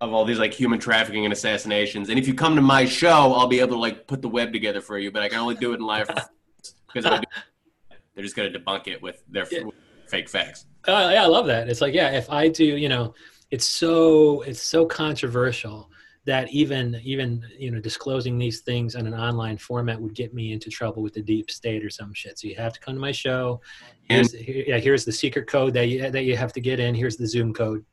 of 0.00 0.14
all 0.14 0.24
these 0.24 0.38
like 0.38 0.54
human 0.54 0.78
trafficking 0.78 1.24
and 1.24 1.32
assassinations. 1.32 2.08
And 2.08 2.18
if 2.18 2.26
you 2.26 2.32
come 2.32 2.56
to 2.56 2.62
my 2.62 2.86
show, 2.86 3.34
I'll 3.34 3.46
be 3.46 3.60
able 3.60 3.74
to 3.74 3.78
like 3.78 4.06
put 4.06 4.22
the 4.22 4.28
web 4.28 4.50
together 4.50 4.80
for 4.80 4.98
you, 4.98 5.10
but 5.10 5.22
I 5.22 5.28
can 5.28 5.38
only 5.38 5.56
do 5.56 5.72
it 5.72 5.76
in 5.76 5.82
live 5.82 6.08
because 6.86 7.04
they're 7.04 8.24
just 8.24 8.34
going 8.34 8.50
to 8.50 8.58
debunk 8.58 8.88
it 8.88 9.02
with 9.02 9.22
their 9.28 9.46
yeah. 9.50 9.64
fake 10.06 10.28
facts. 10.28 10.64
Uh, 10.88 11.10
yeah, 11.12 11.24
I 11.24 11.26
love 11.26 11.46
that. 11.46 11.68
It's 11.68 11.82
like, 11.82 11.92
yeah, 11.92 12.10
if 12.12 12.30
I 12.30 12.48
do, 12.48 12.64
you 12.64 12.88
know, 12.88 13.14
it's 13.50 13.66
so 13.66 14.42
it's 14.42 14.62
so 14.62 14.86
controversial 14.86 15.90
that 16.26 16.50
even 16.50 17.00
even 17.02 17.44
you 17.58 17.70
know 17.70 17.80
disclosing 17.80 18.38
these 18.38 18.60
things 18.60 18.94
in 18.94 19.06
an 19.06 19.14
online 19.14 19.56
format 19.56 20.00
would 20.00 20.14
get 20.14 20.34
me 20.34 20.52
into 20.52 20.70
trouble 20.70 21.02
with 21.02 21.14
the 21.14 21.22
deep 21.22 21.50
state 21.50 21.84
or 21.84 21.90
some 21.90 22.12
shit. 22.12 22.38
So 22.38 22.48
you 22.48 22.56
have 22.56 22.72
to 22.74 22.80
come 22.80 22.94
to 22.94 23.00
my 23.00 23.12
show. 23.12 23.60
Here's, 24.02 24.34
and, 24.34 24.44
here, 24.44 24.64
yeah, 24.66 24.78
here's 24.78 25.04
the 25.04 25.12
secret 25.12 25.46
code 25.46 25.74
that 25.74 25.88
you 25.88 26.10
that 26.10 26.24
you 26.24 26.36
have 26.36 26.52
to 26.54 26.60
get 26.60 26.78
in. 26.78 26.94
Here's 26.94 27.16
the 27.16 27.26
Zoom 27.26 27.52
code. 27.52 27.84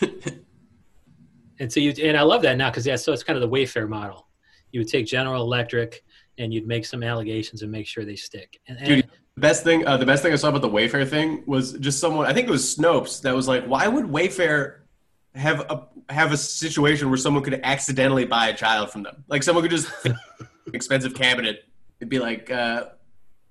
and 1.58 1.70
so 1.72 1.80
you 1.80 1.92
and 2.02 2.16
I 2.16 2.22
love 2.22 2.42
that 2.42 2.56
now 2.56 2.70
because 2.70 2.86
yeah, 2.86 2.96
so 2.96 3.12
it's 3.12 3.24
kind 3.24 3.36
of 3.36 3.42
the 3.42 3.54
Wayfair 3.54 3.88
model. 3.88 4.28
You 4.72 4.80
would 4.80 4.88
take 4.88 5.06
General 5.06 5.42
Electric 5.42 6.04
and 6.38 6.54
you'd 6.54 6.66
make 6.66 6.86
some 6.86 7.02
allegations 7.02 7.62
and 7.62 7.72
make 7.72 7.86
sure 7.86 8.04
they 8.04 8.16
stick. 8.16 8.60
And, 8.68 8.78
and 8.78 8.86
Dude, 8.86 9.10
best 9.38 9.64
thing, 9.64 9.86
uh, 9.86 9.96
the 9.96 10.06
best 10.06 10.22
thing 10.22 10.32
I 10.32 10.36
saw 10.36 10.48
about 10.48 10.62
the 10.62 10.68
Wayfair 10.68 11.08
thing 11.08 11.42
was 11.46 11.72
just 11.74 12.00
someone. 12.00 12.26
I 12.26 12.32
think 12.32 12.48
it 12.48 12.50
was 12.50 12.76
Snopes 12.76 13.22
that 13.22 13.34
was 13.34 13.48
like, 13.48 13.64
"Why 13.64 13.88
would 13.88 14.06
Wayfair 14.06 14.76
have 15.34 15.60
a 15.60 15.86
have 16.12 16.32
a 16.32 16.36
situation 16.36 17.08
where 17.08 17.18
someone 17.18 17.42
could 17.42 17.60
accidentally 17.62 18.24
buy 18.24 18.48
a 18.48 18.56
child 18.56 18.90
from 18.90 19.02
them? 19.02 19.24
Like 19.28 19.42
someone 19.42 19.62
could 19.62 19.70
just 19.70 19.90
expensive 20.72 21.14
cabinet 21.14 21.64
and 22.00 22.10
be 22.10 22.18
like, 22.18 22.50
uh, 22.50 22.86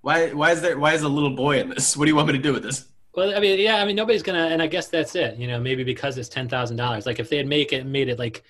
why 0.01 0.33
why 0.33 0.51
is 0.51 0.61
there 0.61 0.77
why 0.77 0.93
is 0.93 1.01
a 1.01 1.09
little 1.09 1.35
boy 1.35 1.59
in 1.59 1.69
this? 1.69 1.97
What 1.97 2.05
do 2.05 2.11
you 2.11 2.15
want 2.15 2.27
me 2.27 2.33
to 2.33 2.39
do 2.39 2.53
with 2.53 2.63
this?" 2.63 2.85
Well, 3.17 3.35
I 3.35 3.39
mean, 3.39 3.59
yeah, 3.59 3.77
I 3.77 3.85
mean, 3.85 3.95
nobody's 3.95 4.21
gonna, 4.21 4.45
and 4.45 4.61
I 4.61 4.67
guess 4.67 4.89
that's 4.89 5.15
it. 5.15 5.37
You 5.37 5.47
know, 5.47 5.59
maybe 5.59 5.83
because 5.83 6.19
it's 6.19 6.29
ten 6.29 6.47
thousand 6.47 6.77
dollars. 6.77 7.07
Like 7.07 7.19
if 7.19 7.29
they 7.29 7.37
had 7.37 7.47
make 7.47 7.73
it 7.73 7.85
made 7.85 8.09
it 8.09 8.19
like, 8.19 8.43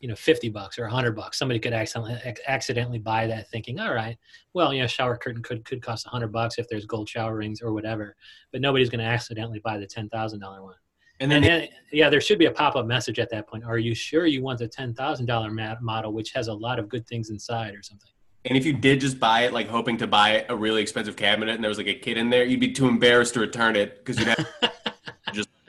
you 0.00 0.08
know, 0.08 0.14
fifty 0.14 0.48
bucks 0.48 0.78
or 0.78 0.86
hundred 0.86 1.12
bucks, 1.12 1.38
somebody 1.38 1.58
could 1.58 1.72
accidentally 1.72 2.18
accidentally 2.46 2.98
buy 2.98 3.26
that, 3.26 3.50
thinking, 3.50 3.80
all 3.80 3.94
right, 3.94 4.16
well, 4.54 4.72
you 4.72 4.80
know, 4.80 4.86
shower 4.86 5.16
curtain 5.16 5.42
could 5.42 5.64
could 5.64 5.82
cost 5.82 6.06
a 6.06 6.10
hundred 6.10 6.32
bucks 6.32 6.58
if 6.58 6.68
there's 6.68 6.86
gold 6.86 7.08
shower 7.08 7.36
rings 7.36 7.62
or 7.62 7.72
whatever. 7.72 8.16
But 8.52 8.60
nobody's 8.60 8.90
gonna 8.90 9.04
accidentally 9.04 9.60
buy 9.60 9.78
the 9.78 9.86
ten 9.86 10.08
thousand 10.08 10.40
dollar 10.40 10.62
one. 10.62 10.76
And 11.20 11.30
then, 11.30 11.42
and 11.42 11.62
then, 11.62 11.68
yeah, 11.92 12.08
there 12.08 12.20
should 12.20 12.38
be 12.38 12.46
a 12.46 12.50
pop 12.50 12.76
up 12.76 12.86
message 12.86 13.18
at 13.18 13.28
that 13.30 13.48
point. 13.48 13.64
Are 13.64 13.78
you 13.78 13.94
sure 13.94 14.26
you 14.26 14.42
want 14.42 14.60
the 14.60 14.68
ten 14.68 14.94
thousand 14.94 15.26
dollar 15.26 15.50
model, 15.80 16.12
which 16.12 16.32
has 16.32 16.48
a 16.48 16.54
lot 16.54 16.78
of 16.78 16.88
good 16.88 17.06
things 17.06 17.30
inside, 17.30 17.74
or 17.74 17.82
something? 17.82 18.10
And 18.44 18.56
if 18.56 18.64
you 18.64 18.72
did 18.72 19.00
just 19.00 19.18
buy 19.18 19.42
it, 19.42 19.52
like 19.52 19.68
hoping 19.68 19.96
to 19.98 20.06
buy 20.06 20.46
a 20.48 20.54
really 20.54 20.80
expensive 20.80 21.16
cabinet, 21.16 21.54
and 21.54 21.64
there 21.64 21.68
was 21.68 21.78
like 21.78 21.88
a 21.88 21.94
kid 21.94 22.16
in 22.16 22.30
there, 22.30 22.44
you'd 22.44 22.60
be 22.60 22.72
too 22.72 22.86
embarrassed 22.86 23.34
to 23.34 23.40
return 23.40 23.74
it 23.74 23.98
because 23.98 24.18
you'd 24.18 24.28
have 24.28 24.46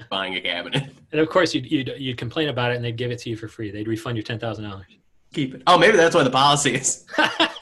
buying 0.10 0.36
a 0.36 0.42
cabinet. 0.42 0.92
And 1.12 1.20
of 1.20 1.28
course, 1.28 1.56
you'd, 1.56 1.66
you'd, 1.72 1.92
you'd 1.98 2.18
complain 2.18 2.50
about 2.50 2.72
it, 2.72 2.76
and 2.76 2.86
they'd 2.86 2.96
give 2.96 3.10
it 3.10 3.18
to 3.22 3.32
you 3.32 3.36
for 3.36 3.48
free. 3.48 3.72
They'd 3.72 3.88
refund 3.88 4.16
you 4.16 4.22
ten 4.22 4.38
thousand 4.38 4.66
dollars. 4.66 4.86
Keep 5.34 5.56
it. 5.56 5.64
Oh, 5.66 5.76
maybe 5.76 5.98
that's 5.98 6.14
why 6.14 6.22
the 6.22 6.30
policy 6.30 6.76
is. 6.76 7.04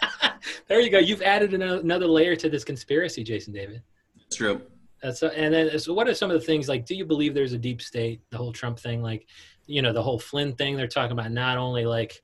there 0.68 0.82
you 0.82 0.90
go. 0.90 1.00
You've 1.00 1.22
added 1.22 1.54
another 1.54 2.08
layer 2.08 2.36
to 2.36 2.50
this 2.50 2.66
conspiracy, 2.66 3.24
Jason 3.24 3.54
David. 3.54 3.84
That's 4.18 4.36
true. 4.36 4.62
That's 5.02 5.24
a, 5.24 5.28
and 5.40 5.54
then 5.54 5.80
so 5.80 5.94
what 5.94 6.10
are 6.10 6.14
some 6.14 6.30
of 6.30 6.38
the 6.38 6.46
things 6.46 6.68
like? 6.68 6.86
Do 6.86 6.94
you 6.94 7.06
believe 7.06 7.34
there's 7.34 7.54
a 7.54 7.58
deep 7.58 7.82
state? 7.82 8.20
The 8.32 8.38
whole 8.38 8.52
Trump 8.52 8.78
thing, 8.80 9.02
like 9.02 9.28
you 9.66 9.82
know, 9.82 9.94
the 9.94 10.04
whole 10.04 10.20
Flynn 10.20 10.54
thing. 10.54 10.76
They're 10.76 10.88
talking 10.88 11.14
about 11.14 11.32
not 11.32 11.58
only 11.58 11.86
like 11.86 12.22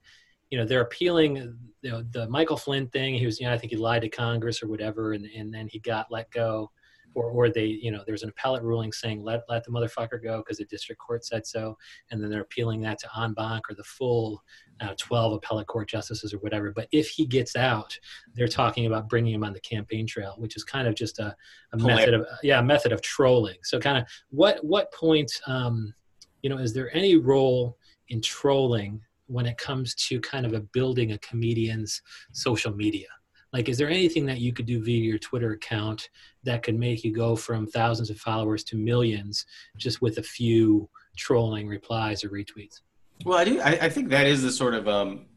you 0.49 0.57
know 0.57 0.65
they're 0.65 0.81
appealing 0.81 1.57
you 1.83 1.91
know, 1.91 2.03
the 2.11 2.27
Michael 2.29 2.57
Flynn 2.57 2.87
thing. 2.87 3.13
He 3.13 3.25
was, 3.25 3.39
you 3.39 3.45
know, 3.45 3.53
I 3.53 3.57
think 3.57 3.71
he 3.71 3.77
lied 3.77 4.01
to 4.01 4.09
Congress 4.09 4.63
or 4.63 4.67
whatever, 4.67 5.13
and, 5.13 5.25
and 5.25 5.53
then 5.53 5.67
he 5.67 5.79
got 5.79 6.09
let 6.09 6.31
go, 6.31 6.71
or 7.15 7.25
or 7.25 7.49
they, 7.49 7.65
you 7.65 7.91
know, 7.91 8.03
there's 8.05 8.23
an 8.23 8.29
appellate 8.29 8.63
ruling 8.63 8.91
saying 8.91 9.21
let 9.21 9.43
let 9.49 9.63
the 9.63 9.71
motherfucker 9.71 10.21
go 10.21 10.37
because 10.39 10.57
the 10.57 10.65
district 10.65 10.99
court 10.99 11.25
said 11.25 11.45
so, 11.45 11.77
and 12.11 12.21
then 12.21 12.29
they're 12.29 12.41
appealing 12.41 12.81
that 12.81 12.99
to 12.99 13.09
en 13.21 13.33
banc 13.33 13.69
or 13.69 13.75
the 13.75 13.83
full 13.83 14.43
uh, 14.81 14.93
12 14.97 15.33
appellate 15.33 15.67
court 15.67 15.87
justices 15.87 16.33
or 16.33 16.37
whatever. 16.39 16.71
But 16.71 16.87
if 16.91 17.09
he 17.09 17.25
gets 17.25 17.55
out, 17.55 17.97
they're 18.33 18.47
talking 18.47 18.85
about 18.85 19.09
bringing 19.09 19.33
him 19.33 19.43
on 19.43 19.53
the 19.53 19.59
campaign 19.61 20.07
trail, 20.07 20.35
which 20.37 20.55
is 20.55 20.63
kind 20.63 20.87
of 20.87 20.95
just 20.95 21.19
a, 21.19 21.35
a 21.73 21.77
method 21.77 22.13
of 22.13 22.25
yeah, 22.41 22.59
a 22.59 22.63
method 22.63 22.91
of 22.91 23.01
trolling. 23.01 23.57
So 23.63 23.79
kind 23.79 23.97
of 23.97 24.05
what 24.29 24.63
what 24.63 24.91
point, 24.91 25.31
um, 25.47 25.93
you 26.41 26.49
know, 26.49 26.57
is 26.57 26.73
there 26.73 26.95
any 26.95 27.17
role 27.17 27.77
in 28.09 28.21
trolling 28.21 29.01
when 29.27 29.45
it 29.45 29.57
comes 29.57 29.95
to 29.95 30.19
kind 30.19 30.45
of 30.45 30.53
a 30.53 30.59
building 30.59 31.13
a 31.13 31.17
comedian's 31.19 32.01
social 32.31 32.73
media? 32.75 33.07
Like, 33.53 33.69
is 33.69 33.77
there 33.77 33.89
anything 33.89 34.25
that 34.25 34.39
you 34.39 34.51
could 34.51 34.65
do 34.65 34.83
via 34.83 34.97
your 34.97 35.19
Twitter 35.19 35.51
account 35.51 36.09
that 36.43 36.63
could 36.63 36.77
make 36.77 37.03
you 37.03 37.13
go 37.13 37.35
from 37.35 37.67
thousands 37.67 38.09
of 38.09 38.17
followers 38.17 38.63
to 38.65 38.75
millions 38.75 39.45
just 39.77 40.01
with 40.01 40.17
a 40.17 40.23
few 40.23 40.89
trolling 41.15 41.67
replies 41.67 42.23
or 42.23 42.29
retweets? 42.29 42.81
Well, 43.23 43.37
I 43.37 43.45
do. 43.45 43.61
I, 43.61 43.69
I 43.81 43.89
think 43.89 44.09
that 44.09 44.25
is 44.25 44.41
the 44.41 44.51
sort 44.51 44.73
of 44.73 44.87
um, 44.87 45.27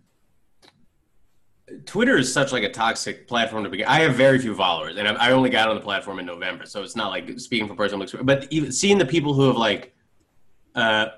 Twitter 1.84 2.16
is 2.16 2.32
such 2.32 2.52
like 2.52 2.62
a 2.62 2.70
toxic 2.70 3.28
platform 3.28 3.64
to 3.64 3.70
begin. 3.70 3.86
I 3.86 4.00
have 4.00 4.14
very 4.14 4.38
few 4.38 4.54
followers, 4.54 4.96
and 4.96 5.06
I 5.06 5.30
only 5.32 5.50
got 5.50 5.68
on 5.68 5.74
the 5.74 5.82
platform 5.82 6.18
in 6.18 6.24
November, 6.24 6.64
so 6.64 6.82
it's 6.82 6.96
not 6.96 7.10
like 7.10 7.38
speaking 7.38 7.68
for 7.68 7.74
personal 7.74 8.02
experience. 8.02 8.26
But 8.26 8.50
even 8.50 8.72
seeing 8.72 8.96
the 8.96 9.06
people 9.06 9.34
who 9.34 9.42
have 9.42 9.56
like 9.56 9.94
uh, 10.74 11.08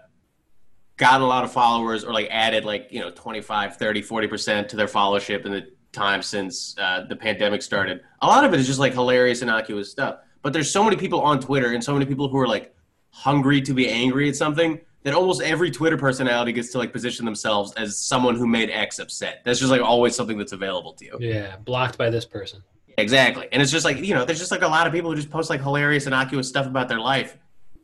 gotten 0.96 1.22
a 1.22 1.26
lot 1.26 1.44
of 1.44 1.52
followers 1.52 2.04
or 2.04 2.12
like 2.12 2.28
added 2.30 2.64
like 2.64 2.88
you 2.90 3.00
know 3.00 3.10
25 3.10 3.76
30 3.76 4.02
40% 4.02 4.68
to 4.68 4.76
their 4.76 4.86
followership 4.86 5.46
in 5.46 5.52
the 5.52 5.68
time 5.98 6.22
since 6.22 6.76
uh, 6.78 7.04
the 7.08 7.16
pandemic 7.16 7.62
started. 7.62 8.00
A 8.22 8.26
lot 8.26 8.44
of 8.44 8.54
it 8.54 8.60
is 8.60 8.66
just 8.66 8.78
like 8.78 8.92
hilarious 8.92 9.42
innocuous 9.42 9.90
stuff. 9.90 10.20
But 10.42 10.52
there's 10.52 10.70
so 10.70 10.84
many 10.84 10.96
people 10.96 11.20
on 11.20 11.40
twitter 11.40 11.72
and 11.74 11.82
so 11.82 11.92
many 11.92 12.06
people 12.06 12.28
who 12.28 12.38
are 12.38 12.46
like 12.46 12.74
hungry 13.10 13.60
to 13.62 13.74
be 13.74 13.88
angry 13.88 14.28
at 14.28 14.36
something 14.36 14.80
that 15.02 15.14
almost 15.14 15.42
every 15.42 15.70
twitter 15.70 15.96
personality 15.96 16.52
gets 16.52 16.70
to 16.72 16.78
like 16.78 16.92
position 16.92 17.24
themselves 17.24 17.72
as 17.74 17.98
someone 17.98 18.36
who 18.36 18.46
made 18.46 18.70
x 18.70 18.98
upset. 18.98 19.42
That's 19.44 19.58
just 19.58 19.70
like 19.70 19.82
always 19.82 20.14
something 20.14 20.38
that's 20.38 20.52
available 20.52 20.92
to 20.94 21.04
you. 21.04 21.16
Yeah 21.20 21.56
blocked 21.56 21.98
by 21.98 22.10
this 22.10 22.24
person. 22.24 22.62
Exactly. 22.96 23.46
And 23.52 23.62
it's 23.62 23.70
just 23.70 23.84
like 23.84 23.98
you 23.98 24.14
know 24.14 24.24
there's 24.24 24.38
just 24.38 24.50
like 24.50 24.62
a 24.62 24.68
lot 24.68 24.86
of 24.86 24.92
people 24.92 25.10
who 25.10 25.16
just 25.16 25.30
post 25.30 25.50
like 25.50 25.60
hilarious 25.60 26.06
innocuous 26.06 26.48
stuff 26.48 26.66
about 26.66 26.88
their 26.88 27.00
life. 27.00 27.36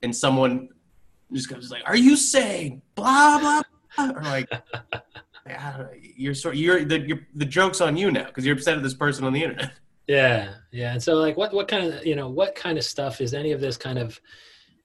And 0.03 0.15
someone 0.15 0.69
just 1.33 1.49
comes 1.49 1.71
like, 1.71 1.83
"Are 1.87 1.97
you 1.97 2.17
saying 2.17 2.83
blah 2.95 3.39
blah?" 3.39 3.63
blah? 3.97 4.11
Or 4.11 4.23
like, 4.23 4.51
you're 6.17 6.35
sort 6.35 6.57
you're 6.57 6.85
the 6.85 7.01
you're, 7.01 7.27
the 7.35 7.45
joke's 7.45 7.81
on 7.81 7.97
you 7.97 8.11
now 8.11 8.25
because 8.25 8.47
you're 8.47 8.57
upset 8.57 8.77
at 8.77 8.83
this 8.83 8.95
person 8.95 9.25
on 9.25 9.33
the 9.33 9.43
internet. 9.43 9.73
Yeah, 10.07 10.57
yeah. 10.71 10.93
And 10.93 11.03
so, 11.03 11.15
like, 11.15 11.39
what 11.39 11.55
what 11.55 11.67
kind 11.67 11.91
of 11.91 12.05
you 12.05 12.15
know 12.15 12.29
what 12.29 12.55
kind 12.55 12.77
of 12.77 12.85
stuff 12.85 13.23
is 13.23 13.33
any 13.33 13.53
of 13.53 13.61
this 13.63 13.79
kind 13.79 13.99
of 13.99 14.21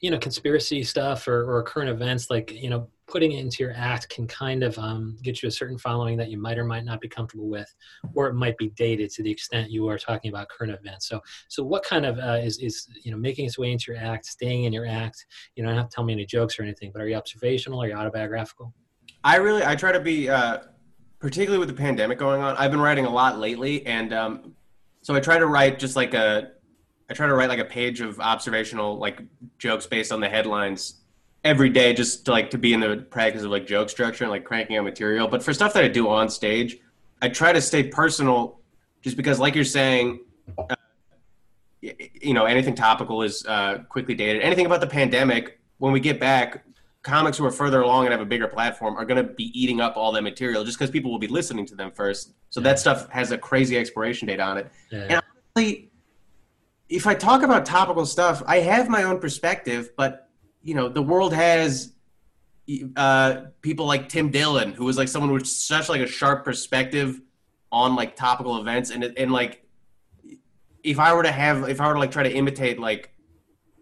you 0.01 0.11
know 0.11 0.17
conspiracy 0.17 0.83
stuff 0.83 1.27
or, 1.27 1.43
or 1.51 1.63
current 1.63 1.89
events 1.89 2.29
like 2.29 2.51
you 2.51 2.69
know 2.69 2.87
putting 3.07 3.31
it 3.33 3.39
into 3.39 3.63
your 3.63 3.73
act 3.75 4.07
can 4.09 4.27
kind 4.27 4.63
of 4.63 4.77
um, 4.77 5.17
get 5.23 5.41
you 5.41 5.49
a 5.49 5.51
certain 5.51 5.77
following 5.77 6.15
that 6.15 6.29
you 6.29 6.39
might 6.39 6.57
or 6.57 6.63
might 6.63 6.85
not 6.85 7.01
be 7.01 7.07
comfortable 7.07 7.49
with 7.49 7.73
or 8.13 8.27
it 8.27 8.33
might 8.33 8.57
be 8.57 8.69
dated 8.69 9.09
to 9.09 9.23
the 9.23 9.31
extent 9.31 9.71
you 9.71 9.87
are 9.87 9.97
talking 9.97 10.29
about 10.29 10.47
current 10.47 10.71
events 10.71 11.07
so 11.07 11.19
so 11.47 11.63
what 11.63 11.83
kind 11.83 12.05
of 12.05 12.17
uh, 12.19 12.39
is 12.41 12.59
is 12.59 12.87
you 13.03 13.11
know 13.11 13.17
making 13.17 13.45
its 13.45 13.57
way 13.57 13.71
into 13.71 13.91
your 13.91 14.01
act 14.01 14.25
staying 14.25 14.63
in 14.63 14.73
your 14.73 14.85
act 14.85 15.25
you 15.55 15.63
know 15.63 15.75
to 15.75 15.87
tell 15.91 16.03
me 16.03 16.13
any 16.13 16.25
jokes 16.25 16.57
or 16.59 16.63
anything 16.63 16.91
but 16.93 17.01
are 17.01 17.07
you 17.07 17.15
observational 17.15 17.81
are 17.81 17.87
you 17.87 17.93
autobiographical 17.93 18.73
i 19.23 19.35
really 19.37 19.63
i 19.63 19.75
try 19.75 19.91
to 19.91 19.99
be 19.99 20.29
uh, 20.29 20.59
particularly 21.19 21.59
with 21.59 21.69
the 21.69 21.81
pandemic 21.81 22.17
going 22.17 22.41
on 22.41 22.55
i've 22.57 22.71
been 22.71 22.81
writing 22.81 23.05
a 23.05 23.09
lot 23.09 23.39
lately 23.39 23.85
and 23.85 24.13
um, 24.13 24.53
so 25.01 25.15
i 25.15 25.19
try 25.19 25.37
to 25.37 25.47
write 25.47 25.79
just 25.79 25.95
like 25.95 26.13
a 26.13 26.51
I 27.09 27.13
try 27.15 27.25
to 27.25 27.33
write 27.33 27.49
like 27.49 27.59
a 27.59 27.65
page 27.65 28.01
of 28.01 28.19
observational 28.19 28.97
like 28.97 29.21
jokes 29.57 29.87
based 29.87 30.11
on 30.11 30.19
the 30.19 30.29
headlines 30.29 31.01
every 31.43 31.69
day 31.69 31.93
just 31.93 32.25
to 32.25 32.31
like 32.31 32.51
to 32.51 32.57
be 32.57 32.73
in 32.73 32.79
the 32.79 32.97
practice 33.09 33.43
of 33.43 33.49
like 33.49 33.65
joke 33.65 33.89
structure 33.89 34.25
and 34.25 34.31
like 34.31 34.43
cranking 34.43 34.77
out 34.77 34.83
material. 34.83 35.27
But 35.27 35.41
for 35.41 35.53
stuff 35.53 35.73
that 35.73 35.83
I 35.83 35.87
do 35.87 36.07
on 36.07 36.29
stage, 36.29 36.77
I 37.21 37.29
try 37.29 37.51
to 37.51 37.61
stay 37.61 37.83
personal 37.83 38.59
just 39.01 39.17
because 39.17 39.39
like 39.39 39.55
you're 39.55 39.65
saying 39.65 40.19
uh, 40.57 40.75
you 41.81 42.33
know 42.33 42.45
anything 42.45 42.75
topical 42.75 43.23
is 43.23 43.43
uh, 43.47 43.79
quickly 43.89 44.13
dated. 44.13 44.43
Anything 44.43 44.67
about 44.67 44.81
the 44.81 44.87
pandemic 44.87 45.59
when 45.79 45.91
we 45.91 45.99
get 45.99 46.19
back 46.19 46.63
comics 47.03 47.37
who 47.37 47.45
are 47.45 47.51
further 47.51 47.81
along 47.81 48.05
and 48.05 48.11
have 48.11 48.21
a 48.21 48.25
bigger 48.25 48.47
platform 48.47 48.97
are 48.97 49.05
going 49.05 49.23
to 49.25 49.33
be 49.33 49.45
eating 49.59 49.79
up 49.79 49.95
all 49.95 50.11
that 50.11 50.21
material 50.21 50.63
just 50.63 50.77
because 50.77 50.91
people 50.91 51.11
will 51.11 51.19
be 51.19 51.27
listening 51.27 51.65
to 51.65 51.75
them 51.75 51.91
first. 51.91 52.33
So 52.49 52.59
yeah. 52.59 52.65
that 52.65 52.79
stuff 52.79 53.09
has 53.09 53.31
a 53.31 53.37
crazy 53.37 53.77
expiration 53.77 54.27
date 54.27 54.39
on 54.39 54.57
it. 54.57 54.71
Yeah. 54.91 55.05
And 55.09 55.21
honestly, 55.55 55.91
if 56.89 57.07
I 57.07 57.13
talk 57.13 57.43
about 57.43 57.65
topical 57.65 58.05
stuff, 58.05 58.43
I 58.45 58.57
have 58.57 58.89
my 58.89 59.03
own 59.03 59.19
perspective, 59.19 59.91
but 59.95 60.29
you 60.61 60.75
know, 60.75 60.89
the 60.89 61.01
world 61.01 61.33
has 61.33 61.93
uh, 62.95 63.45
people 63.61 63.85
like 63.85 64.09
Tim 64.09 64.29
Dillon, 64.29 64.73
who 64.73 64.85
was 64.85 64.97
like 64.97 65.07
someone 65.07 65.31
with 65.31 65.47
such 65.47 65.87
like 65.89 66.01
a 66.01 66.07
sharp 66.07 66.43
perspective 66.43 67.21
on 67.71 67.95
like 67.95 68.15
topical 68.15 68.59
events 68.59 68.89
and 68.89 69.03
and 69.03 69.31
like 69.31 69.63
if 70.83 70.99
I 70.99 71.13
were 71.13 71.23
to 71.23 71.31
have 71.31 71.69
if 71.69 71.79
I 71.79 71.87
were 71.87 71.93
to 71.93 71.99
like 71.99 72.11
try 72.11 72.23
to 72.23 72.31
imitate 72.31 72.79
like 72.79 73.13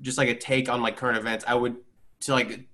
just 0.02 0.18
like 0.18 0.30
a 0.30 0.36
take 0.36 0.70
on 0.70 0.82
like 0.82 0.98
current 0.98 1.18
events, 1.18 1.46
I 1.48 1.56
would 1.56 1.78
to 2.22 2.34
like 2.34 2.68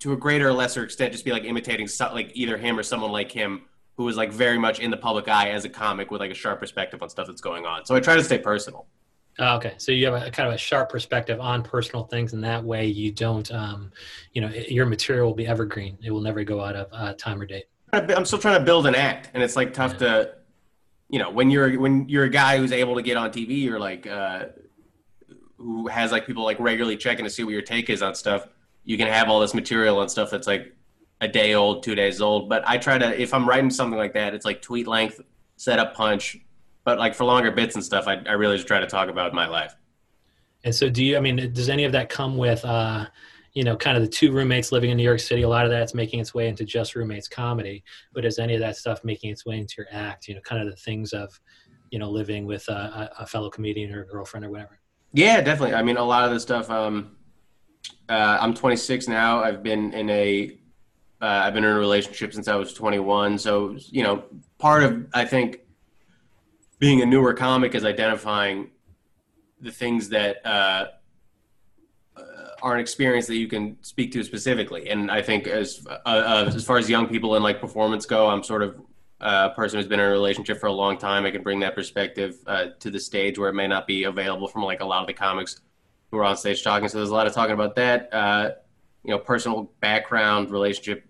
to 0.00 0.12
a 0.12 0.16
greater 0.16 0.48
or 0.48 0.52
lesser 0.52 0.84
extent 0.84 1.12
just 1.12 1.24
be 1.24 1.32
like 1.32 1.44
imitating 1.44 1.88
so, 1.88 2.12
like 2.12 2.30
either 2.34 2.56
him 2.56 2.78
or 2.78 2.82
someone 2.82 3.12
like 3.12 3.32
him 3.32 3.62
who 3.96 4.04
was 4.04 4.16
like 4.16 4.30
very 4.30 4.58
much 4.58 4.78
in 4.80 4.90
the 4.90 4.96
public 4.96 5.28
eye 5.28 5.50
as 5.50 5.64
a 5.64 5.68
comic 5.68 6.10
with 6.10 6.20
like 6.20 6.30
a 6.30 6.34
sharp 6.34 6.60
perspective 6.60 7.02
on 7.02 7.08
stuff 7.08 7.26
that's 7.26 7.40
going 7.40 7.64
on. 7.64 7.84
So 7.86 7.94
I 7.94 8.00
try 8.00 8.16
to 8.16 8.24
stay 8.24 8.38
personal. 8.38 8.86
Oh, 9.38 9.56
okay, 9.56 9.74
so 9.76 9.92
you 9.92 10.06
have 10.06 10.14
a 10.14 10.30
kind 10.30 10.48
of 10.48 10.54
a 10.54 10.58
sharp 10.58 10.88
perspective 10.88 11.40
on 11.40 11.62
personal 11.62 12.04
things, 12.04 12.32
and 12.32 12.42
that 12.42 12.64
way 12.64 12.86
you 12.86 13.12
don't, 13.12 13.50
um, 13.52 13.92
you 14.32 14.40
know, 14.40 14.48
your 14.48 14.86
material 14.86 15.26
will 15.26 15.34
be 15.34 15.46
evergreen. 15.46 15.98
It 16.02 16.10
will 16.10 16.22
never 16.22 16.42
go 16.42 16.62
out 16.62 16.74
of 16.74 16.88
uh, 16.90 17.12
time 17.14 17.40
or 17.40 17.44
date. 17.44 17.66
I'm 17.92 18.24
still 18.24 18.38
trying 18.38 18.58
to 18.58 18.64
build 18.64 18.86
an 18.86 18.94
act, 18.94 19.30
and 19.34 19.42
it's 19.42 19.54
like 19.54 19.74
tough 19.74 19.92
yeah. 19.92 19.98
to, 19.98 20.34
you 21.10 21.18
know, 21.18 21.30
when 21.30 21.50
you're 21.50 21.78
when 21.78 22.08
you're 22.08 22.24
a 22.24 22.30
guy 22.30 22.56
who's 22.56 22.72
able 22.72 22.94
to 22.94 23.02
get 23.02 23.18
on 23.18 23.30
TV 23.30 23.68
or 23.70 23.78
like 23.78 24.06
uh, 24.06 24.46
who 25.58 25.86
has 25.88 26.12
like 26.12 26.26
people 26.26 26.42
like 26.42 26.58
regularly 26.58 26.96
checking 26.96 27.24
to 27.24 27.30
see 27.30 27.44
what 27.44 27.52
your 27.52 27.62
take 27.62 27.90
is 27.90 28.02
on 28.02 28.14
stuff. 28.14 28.48
You 28.86 28.96
can 28.96 29.08
have 29.08 29.28
all 29.28 29.40
this 29.40 29.52
material 29.52 30.00
and 30.00 30.10
stuff 30.10 30.30
that's 30.30 30.46
like 30.46 30.74
a 31.20 31.28
day 31.28 31.52
old, 31.52 31.82
two 31.82 31.94
days 31.94 32.22
old. 32.22 32.48
But 32.48 32.66
I 32.66 32.78
try 32.78 32.96
to 32.96 33.20
if 33.20 33.34
I'm 33.34 33.46
writing 33.46 33.68
something 33.68 33.98
like 33.98 34.14
that, 34.14 34.32
it's 34.32 34.46
like 34.46 34.62
tweet 34.62 34.86
length, 34.86 35.20
set 35.56 35.78
up 35.78 35.94
punch, 35.94 36.38
but 36.84 36.98
like 36.98 37.14
for 37.14 37.24
longer 37.24 37.50
bits 37.50 37.74
and 37.74 37.84
stuff, 37.84 38.06
I, 38.06 38.22
I 38.26 38.32
really 38.32 38.56
just 38.56 38.68
try 38.68 38.80
to 38.80 38.86
talk 38.86 39.08
about 39.08 39.34
my 39.34 39.46
life. 39.46 39.74
And 40.64 40.74
so, 40.74 40.88
do 40.88 41.04
you? 41.04 41.16
I 41.16 41.20
mean, 41.20 41.52
does 41.52 41.68
any 41.68 41.84
of 41.84 41.92
that 41.92 42.08
come 42.08 42.36
with, 42.36 42.64
uh, 42.64 43.06
you 43.54 43.64
know, 43.64 43.76
kind 43.76 43.96
of 43.96 44.02
the 44.02 44.08
two 44.08 44.32
roommates 44.32 44.72
living 44.72 44.90
in 44.90 44.96
New 44.96 45.02
York 45.02 45.20
City? 45.20 45.42
A 45.42 45.48
lot 45.48 45.64
of 45.64 45.70
that's 45.70 45.94
making 45.94 46.20
its 46.20 46.34
way 46.34 46.48
into 46.48 46.64
just 46.64 46.94
roommates 46.94 47.28
comedy, 47.28 47.84
but 48.12 48.24
is 48.24 48.38
any 48.38 48.54
of 48.54 48.60
that 48.60 48.76
stuff 48.76 49.04
making 49.04 49.30
its 49.30 49.44
way 49.44 49.58
into 49.58 49.74
your 49.78 49.86
act? 49.90 50.28
You 50.28 50.34
know, 50.34 50.40
kind 50.42 50.62
of 50.62 50.68
the 50.70 50.76
things 50.76 51.12
of, 51.12 51.40
you 51.90 51.98
know, 51.98 52.10
living 52.10 52.46
with 52.46 52.68
a, 52.68 53.10
a 53.18 53.26
fellow 53.26 53.50
comedian 53.50 53.92
or 53.92 54.02
a 54.02 54.06
girlfriend 54.06 54.46
or 54.46 54.50
whatever. 54.50 54.78
Yeah, 55.12 55.40
definitely. 55.40 55.74
I 55.74 55.82
mean, 55.82 55.96
a 55.96 56.04
lot 56.04 56.24
of 56.24 56.32
the 56.32 56.40
stuff. 56.40 56.68
Um, 56.70 57.15
uh, 58.08 58.38
I'm 58.40 58.54
26 58.54 59.08
now. 59.08 59.42
I've 59.42 59.62
been 59.62 59.92
in 59.92 60.08
a, 60.10 60.58
have 61.20 61.48
uh, 61.48 61.50
been 61.52 61.64
in 61.64 61.70
a 61.70 61.78
relationship 61.78 62.32
since 62.32 62.48
I 62.48 62.56
was 62.56 62.72
21. 62.72 63.38
So 63.38 63.76
you 63.90 64.02
know, 64.02 64.24
part 64.58 64.82
of 64.82 65.06
I 65.14 65.24
think 65.24 65.60
being 66.78 67.02
a 67.02 67.06
newer 67.06 67.34
comic 67.34 67.74
is 67.74 67.84
identifying 67.84 68.70
the 69.60 69.70
things 69.70 70.08
that 70.10 70.44
uh, 70.44 70.86
uh, 72.16 72.20
are 72.62 72.74
an 72.74 72.80
experience 72.80 73.26
that 73.26 73.36
you 73.36 73.48
can 73.48 73.76
speak 73.82 74.12
to 74.12 74.22
specifically. 74.22 74.90
And 74.90 75.10
I 75.10 75.22
think 75.22 75.46
as 75.46 75.86
uh, 75.88 76.08
uh, 76.08 76.52
as 76.54 76.64
far 76.64 76.78
as 76.78 76.88
young 76.88 77.06
people 77.06 77.34
and 77.34 77.42
like 77.42 77.60
performance 77.60 78.06
go, 78.06 78.28
I'm 78.28 78.42
sort 78.42 78.62
of 78.62 78.80
a 79.20 79.50
person 79.50 79.78
who's 79.78 79.88
been 79.88 80.00
in 80.00 80.06
a 80.06 80.10
relationship 80.10 80.58
for 80.58 80.66
a 80.66 80.72
long 80.72 80.98
time. 80.98 81.24
I 81.24 81.30
can 81.30 81.42
bring 81.42 81.60
that 81.60 81.74
perspective 81.74 82.36
uh, 82.46 82.66
to 82.80 82.90
the 82.90 83.00
stage 83.00 83.38
where 83.38 83.48
it 83.48 83.54
may 83.54 83.66
not 83.66 83.86
be 83.86 84.04
available 84.04 84.48
from 84.48 84.62
like 84.62 84.80
a 84.80 84.84
lot 84.84 85.00
of 85.00 85.06
the 85.06 85.14
comics 85.14 85.60
who 86.10 86.18
are 86.18 86.24
on 86.24 86.36
stage 86.36 86.62
talking. 86.62 86.88
So 86.88 86.98
there's 86.98 87.10
a 87.10 87.14
lot 87.14 87.26
of 87.26 87.32
talking 87.32 87.54
about 87.54 87.76
that. 87.76 88.64
you 89.04 89.10
know, 89.12 89.18
personal 89.18 89.70
background, 89.80 90.50
relationship 90.50 91.06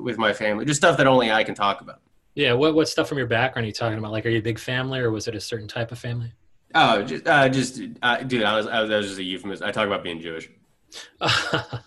with 0.00 0.18
my 0.18 0.32
family, 0.32 0.64
just 0.64 0.80
stuff 0.80 0.96
that 0.98 1.06
only 1.06 1.30
I 1.30 1.44
can 1.44 1.54
talk 1.54 1.80
about. 1.80 2.00
Yeah, 2.34 2.52
what 2.52 2.74
what 2.74 2.88
stuff 2.88 3.08
from 3.08 3.18
your 3.18 3.26
background 3.26 3.64
are 3.64 3.66
you 3.66 3.72
talking 3.72 3.98
about? 3.98 4.12
Like, 4.12 4.24
are 4.24 4.28
you 4.28 4.38
a 4.38 4.42
big 4.42 4.60
family, 4.60 5.00
or 5.00 5.10
was 5.10 5.26
it 5.26 5.34
a 5.34 5.40
certain 5.40 5.66
type 5.66 5.90
of 5.90 5.98
family? 5.98 6.32
Oh, 6.72 7.02
just, 7.02 7.26
uh, 7.26 7.48
just 7.48 7.80
uh, 8.02 8.18
dude, 8.18 8.44
I 8.44 8.56
was, 8.56 8.68
I 8.68 8.80
was, 8.80 8.90
that 8.90 8.96
was 8.98 9.06
just 9.06 9.18
a 9.18 9.24
euphemism. 9.24 9.66
I 9.66 9.72
talk 9.72 9.86
about 9.86 10.04
being 10.04 10.20
Jewish. 10.20 10.48
so 11.20 11.80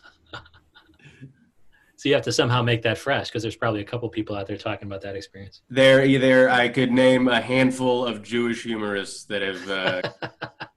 you 2.03 2.13
have 2.13 2.23
to 2.23 2.31
somehow 2.31 2.61
make 2.61 2.81
that 2.81 2.97
fresh 2.97 3.29
because 3.29 3.43
there's 3.43 3.55
probably 3.55 3.79
a 3.79 3.85
couple 3.85 4.09
people 4.09 4.35
out 4.35 4.47
there 4.47 4.57
talking 4.57 4.87
about 4.87 5.01
that 5.03 5.15
experience. 5.15 5.61
There, 5.69 6.03
either 6.03 6.49
I 6.49 6.67
could 6.67 6.91
name 6.91 7.27
a 7.27 7.39
handful 7.39 8.05
of 8.05 8.21
Jewish 8.21 8.63
humorists 8.63 9.23
that 9.25 9.41
have 9.41 9.69
uh, 9.69 10.01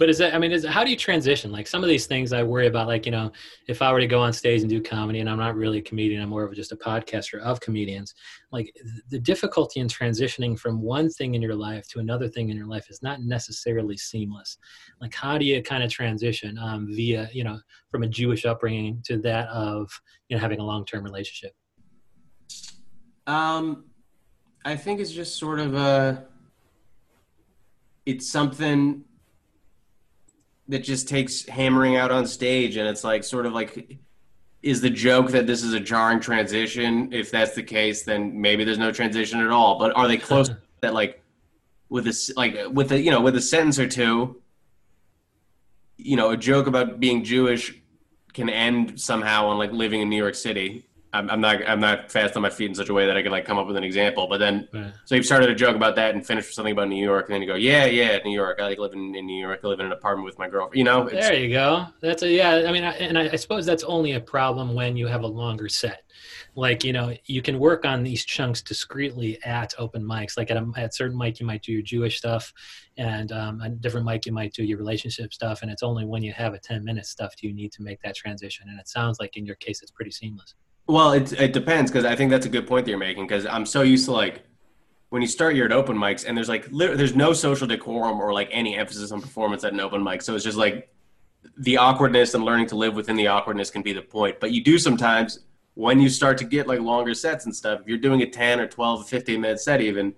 but 0.00 0.08
is 0.08 0.18
that 0.18 0.34
i 0.34 0.38
mean 0.38 0.50
is 0.50 0.64
how 0.64 0.82
do 0.82 0.90
you 0.90 0.96
transition? 0.96 1.52
Like 1.52 1.68
some 1.68 1.84
of 1.84 1.88
these 1.88 2.06
things 2.06 2.32
i 2.32 2.42
worry 2.42 2.66
about 2.66 2.88
like 2.88 3.04
you 3.06 3.12
know 3.12 3.30
if 3.68 3.82
i 3.82 3.92
were 3.92 4.00
to 4.00 4.06
go 4.06 4.20
on 4.20 4.32
stage 4.32 4.62
and 4.62 4.70
do 4.70 4.80
comedy 4.82 5.20
and 5.20 5.28
i'm 5.28 5.38
not 5.38 5.54
really 5.54 5.78
a 5.78 5.82
comedian 5.82 6.22
i'm 6.22 6.30
more 6.30 6.42
of 6.42 6.54
just 6.54 6.72
a 6.72 6.76
podcaster 6.76 7.38
of 7.40 7.60
comedians 7.60 8.14
like 8.50 8.74
the 9.10 9.18
difficulty 9.18 9.78
in 9.78 9.86
transitioning 9.86 10.58
from 10.58 10.80
one 10.80 11.10
thing 11.10 11.34
in 11.34 11.42
your 11.42 11.54
life 11.54 11.86
to 11.88 12.00
another 12.00 12.28
thing 12.28 12.48
in 12.48 12.56
your 12.56 12.66
life 12.66 12.88
is 12.90 13.02
not 13.02 13.20
necessarily 13.20 13.96
seamless. 13.96 14.56
Like 15.00 15.14
how 15.14 15.38
do 15.38 15.44
you 15.44 15.62
kind 15.62 15.84
of 15.84 15.90
transition 15.90 16.58
um, 16.58 16.88
via 16.88 17.28
you 17.32 17.44
know 17.44 17.60
from 17.90 18.02
a 18.02 18.08
jewish 18.08 18.46
upbringing 18.46 19.02
to 19.04 19.18
that 19.18 19.48
of 19.48 19.88
you 20.28 20.36
know 20.36 20.40
having 20.40 20.60
a 20.60 20.64
long-term 20.64 21.04
relationship? 21.04 21.54
Um 23.26 23.84
i 24.64 24.76
think 24.76 25.00
it's 25.00 25.12
just 25.12 25.38
sort 25.38 25.58
of 25.58 25.74
a 25.74 26.26
it's 28.04 28.28
something 28.28 29.04
that 30.70 30.80
just 30.80 31.08
takes 31.08 31.46
hammering 31.46 31.96
out 31.96 32.10
on 32.10 32.26
stage 32.26 32.76
and 32.76 32.88
it's 32.88 33.04
like 33.04 33.24
sort 33.24 33.46
of 33.46 33.52
like 33.52 33.98
is 34.62 34.80
the 34.80 34.90
joke 34.90 35.30
that 35.30 35.46
this 35.46 35.62
is 35.62 35.72
a 35.72 35.80
jarring 35.80 36.20
transition? 36.20 37.12
If 37.12 37.30
that's 37.30 37.54
the 37.54 37.62
case 37.62 38.02
then 38.02 38.40
maybe 38.40 38.64
there's 38.64 38.78
no 38.78 38.92
transition 38.92 39.40
at 39.40 39.50
all. 39.50 39.78
But 39.78 39.96
are 39.96 40.08
they 40.08 40.16
close 40.16 40.50
that 40.80 40.94
like 40.94 41.22
with 41.90 42.04
this 42.04 42.32
like 42.36 42.56
with 42.70 42.92
a 42.92 43.00
you 43.00 43.10
know 43.10 43.20
with 43.20 43.36
a 43.36 43.40
sentence 43.40 43.78
or 43.78 43.86
two 43.86 44.40
you 45.98 46.16
know 46.16 46.30
a 46.30 46.36
joke 46.36 46.66
about 46.66 46.98
being 46.98 47.22
jewish 47.22 47.74
can 48.32 48.48
end 48.48 48.98
somehow 48.98 49.48
on 49.48 49.58
like 49.58 49.72
living 49.72 50.00
in 50.00 50.08
new 50.08 50.16
york 50.16 50.34
city 50.34 50.86
I'm, 51.12 51.28
I'm, 51.28 51.40
not 51.40 51.68
I'm 51.68 51.80
not 51.80 52.10
fast 52.10 52.36
on 52.36 52.42
my 52.42 52.50
feet 52.50 52.68
in 52.68 52.74
such 52.74 52.88
a 52.88 52.94
way 52.94 53.06
that 53.06 53.16
I 53.16 53.22
can 53.22 53.32
like 53.32 53.44
come 53.44 53.58
up 53.58 53.66
with 53.66 53.76
an 53.76 53.82
example. 53.82 54.28
But 54.28 54.38
then, 54.38 54.68
so 55.04 55.14
you've 55.14 55.26
started 55.26 55.50
a 55.50 55.54
joke 55.54 55.74
about 55.74 55.96
that 55.96 56.14
and 56.14 56.24
finished 56.24 56.48
with 56.48 56.54
something 56.54 56.72
about 56.72 56.88
New 56.88 57.02
York, 57.02 57.26
and 57.26 57.34
then 57.34 57.42
you 57.42 57.48
go, 57.48 57.56
yeah, 57.56 57.86
yeah, 57.86 58.18
New 58.24 58.32
York. 58.32 58.60
I 58.60 58.68
like 58.68 58.78
living 58.78 59.14
in 59.14 59.26
New 59.26 59.40
York. 59.40 59.60
I 59.64 59.66
live 59.66 59.80
in 59.80 59.86
an 59.86 59.92
apartment 59.92 60.24
with 60.24 60.38
my 60.38 60.48
girlfriend. 60.48 60.78
You 60.78 60.84
know, 60.84 61.08
there 61.08 61.34
you 61.34 61.50
go. 61.50 61.86
That's 62.00 62.22
a 62.22 62.30
yeah. 62.30 62.64
I 62.66 62.72
mean, 62.72 62.84
I, 62.84 62.92
and 62.92 63.18
I, 63.18 63.30
I 63.32 63.36
suppose 63.36 63.66
that's 63.66 63.82
only 63.82 64.12
a 64.12 64.20
problem 64.20 64.74
when 64.74 64.96
you 64.96 65.08
have 65.08 65.22
a 65.22 65.26
longer 65.26 65.68
set. 65.68 66.04
Like 66.54 66.84
you 66.84 66.92
know, 66.92 67.14
you 67.26 67.42
can 67.42 67.58
work 67.58 67.84
on 67.84 68.04
these 68.04 68.24
chunks 68.24 68.62
discreetly 68.62 69.42
at 69.44 69.74
open 69.78 70.04
mics. 70.04 70.36
Like 70.36 70.50
at 70.50 70.56
a 70.56 70.70
at 70.76 70.94
certain 70.94 71.18
mic, 71.18 71.40
you 71.40 71.46
might 71.46 71.62
do 71.62 71.72
your 71.72 71.82
Jewish 71.82 72.18
stuff, 72.18 72.52
and 72.96 73.32
um, 73.32 73.60
a 73.62 73.68
different 73.68 74.06
mic, 74.06 74.26
you 74.26 74.32
might 74.32 74.52
do 74.52 74.62
your 74.62 74.78
relationship 74.78 75.32
stuff. 75.32 75.62
And 75.62 75.70
it's 75.70 75.82
only 75.82 76.04
when 76.04 76.22
you 76.22 76.32
have 76.32 76.54
a 76.54 76.58
ten 76.58 76.84
minute 76.84 77.06
stuff 77.06 77.34
do 77.36 77.48
you 77.48 77.54
need 77.54 77.72
to 77.72 77.82
make 77.82 78.00
that 78.02 78.14
transition. 78.14 78.68
And 78.68 78.78
it 78.78 78.88
sounds 78.88 79.18
like 79.18 79.36
in 79.36 79.44
your 79.44 79.56
case, 79.56 79.82
it's 79.82 79.90
pretty 79.90 80.12
seamless. 80.12 80.54
Well, 80.90 81.12
it 81.12 81.32
it 81.34 81.52
depends 81.52 81.88
because 81.88 82.04
I 82.04 82.16
think 82.16 82.32
that's 82.32 82.46
a 82.46 82.48
good 82.48 82.66
point 82.66 82.84
that 82.84 82.90
you're 82.90 82.98
making 82.98 83.24
because 83.24 83.46
I'm 83.46 83.64
so 83.64 83.82
used 83.82 84.06
to 84.06 84.12
like 84.12 84.42
when 85.10 85.22
you 85.22 85.28
start 85.28 85.54
you're 85.54 85.66
at 85.66 85.72
open 85.72 85.96
mics 85.96 86.26
and 86.26 86.36
there's 86.36 86.48
like 86.48 86.66
there's 86.66 87.14
no 87.14 87.32
social 87.32 87.68
decorum 87.68 88.20
or 88.20 88.32
like 88.32 88.48
any 88.50 88.76
emphasis 88.76 89.12
on 89.12 89.20
performance 89.20 89.62
at 89.62 89.72
an 89.72 89.78
open 89.78 90.02
mic, 90.02 90.20
so 90.20 90.34
it's 90.34 90.42
just 90.42 90.58
like 90.58 90.92
the 91.58 91.76
awkwardness 91.76 92.34
and 92.34 92.44
learning 92.44 92.66
to 92.66 92.74
live 92.74 92.96
within 92.96 93.14
the 93.14 93.28
awkwardness 93.28 93.70
can 93.70 93.82
be 93.82 93.92
the 93.92 94.02
point. 94.02 94.40
But 94.40 94.50
you 94.50 94.64
do 94.64 94.78
sometimes 94.78 95.38
when 95.74 96.00
you 96.00 96.08
start 96.08 96.38
to 96.38 96.44
get 96.44 96.66
like 96.66 96.80
longer 96.80 97.14
sets 97.14 97.44
and 97.44 97.54
stuff. 97.54 97.82
If 97.82 97.86
you're 97.86 97.98
doing 97.98 98.22
a 98.22 98.26
10 98.28 98.58
or 98.58 98.66
12 98.66 99.02
or 99.02 99.04
15 99.04 99.40
minute 99.40 99.60
set, 99.60 99.80
even 99.80 100.12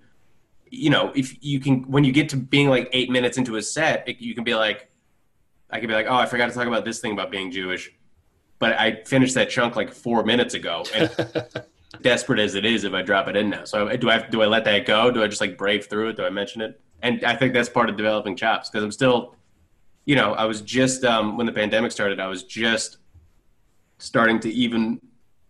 you 0.71 0.89
know, 0.89 1.11
if 1.13 1.37
you 1.43 1.59
can 1.59 1.83
when 1.83 2.03
you 2.03 2.11
get 2.11 2.29
to 2.29 2.35
being 2.37 2.67
like 2.67 2.89
eight 2.93 3.11
minutes 3.11 3.37
into 3.37 3.57
a 3.57 3.61
set, 3.61 4.09
it, 4.09 4.19
you 4.21 4.33
can 4.33 4.43
be 4.43 4.55
like, 4.55 4.89
I 5.69 5.79
can 5.79 5.87
be 5.87 5.93
like, 5.93 6.07
oh, 6.09 6.15
I 6.15 6.25
forgot 6.25 6.47
to 6.47 6.55
talk 6.55 6.65
about 6.65 6.83
this 6.83 6.99
thing 6.99 7.11
about 7.11 7.29
being 7.29 7.51
Jewish 7.51 7.91
but 8.59 8.73
I 8.73 9.03
finished 9.03 9.35
that 9.35 9.49
chunk 9.49 9.75
like 9.75 9.91
four 9.91 10.23
minutes 10.23 10.53
ago. 10.53 10.83
And 10.93 11.11
desperate 12.01 12.39
as 12.39 12.55
it 12.55 12.65
is, 12.65 12.83
if 12.83 12.93
I 12.93 13.01
drop 13.01 13.27
it 13.27 13.35
in 13.35 13.49
now, 13.51 13.65
so 13.65 13.95
do 13.97 14.09
I 14.09 14.19
do 14.19 14.41
I 14.41 14.45
let 14.45 14.65
that 14.65 14.85
go? 14.85 15.11
Do 15.11 15.23
I 15.23 15.27
just 15.27 15.41
like 15.41 15.57
brave 15.57 15.87
through 15.87 16.09
it? 16.09 16.17
Do 16.17 16.25
I 16.25 16.29
mention 16.29 16.61
it? 16.61 16.79
And 17.01 17.23
I 17.25 17.35
think 17.35 17.53
that's 17.53 17.69
part 17.69 17.89
of 17.89 17.97
developing 17.97 18.35
chops 18.35 18.69
because 18.69 18.83
I'm 18.83 18.91
still, 18.91 19.35
you 20.05 20.15
know, 20.15 20.33
I 20.33 20.45
was 20.45 20.61
just 20.61 21.03
um, 21.03 21.37
when 21.37 21.45
the 21.45 21.51
pandemic 21.51 21.91
started, 21.91 22.19
I 22.19 22.27
was 22.27 22.43
just 22.43 22.97
starting 23.97 24.39
to 24.41 24.49
even 24.49 25.01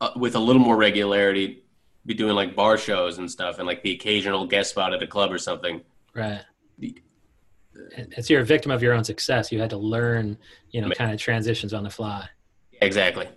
uh, 0.02 0.12
with 0.16 0.36
a 0.36 0.40
little 0.40 0.62
more 0.62 0.76
regularity 0.76 1.64
be 2.06 2.14
doing 2.14 2.36
like 2.36 2.56
bar 2.56 2.78
shows 2.78 3.18
and 3.18 3.30
stuff 3.30 3.60
and 3.60 3.68
like 3.68 3.82
the 3.84 3.92
occasional 3.92 4.46
guest 4.46 4.72
spot 4.72 4.94
at 4.94 5.02
a 5.02 5.08
club 5.08 5.32
or 5.32 5.38
something. 5.38 5.82
Right. 6.14 6.42
The, 6.80 6.98
it's 7.74 8.30
you're 8.30 8.42
a 8.42 8.46
victim 8.46 8.72
of 8.72 8.84
your 8.84 8.94
own 8.94 9.04
success. 9.04 9.52
You 9.52 9.60
had 9.60 9.70
to 9.72 9.78
learn, 9.78 10.38
you 10.72 10.82
know, 10.82 10.90
kind 10.92 11.12
of 11.12 11.20
transitions 11.20 11.74
on 11.74 11.84
the 11.84 11.90
fly. 11.90 12.28
Exactly. 12.86 13.28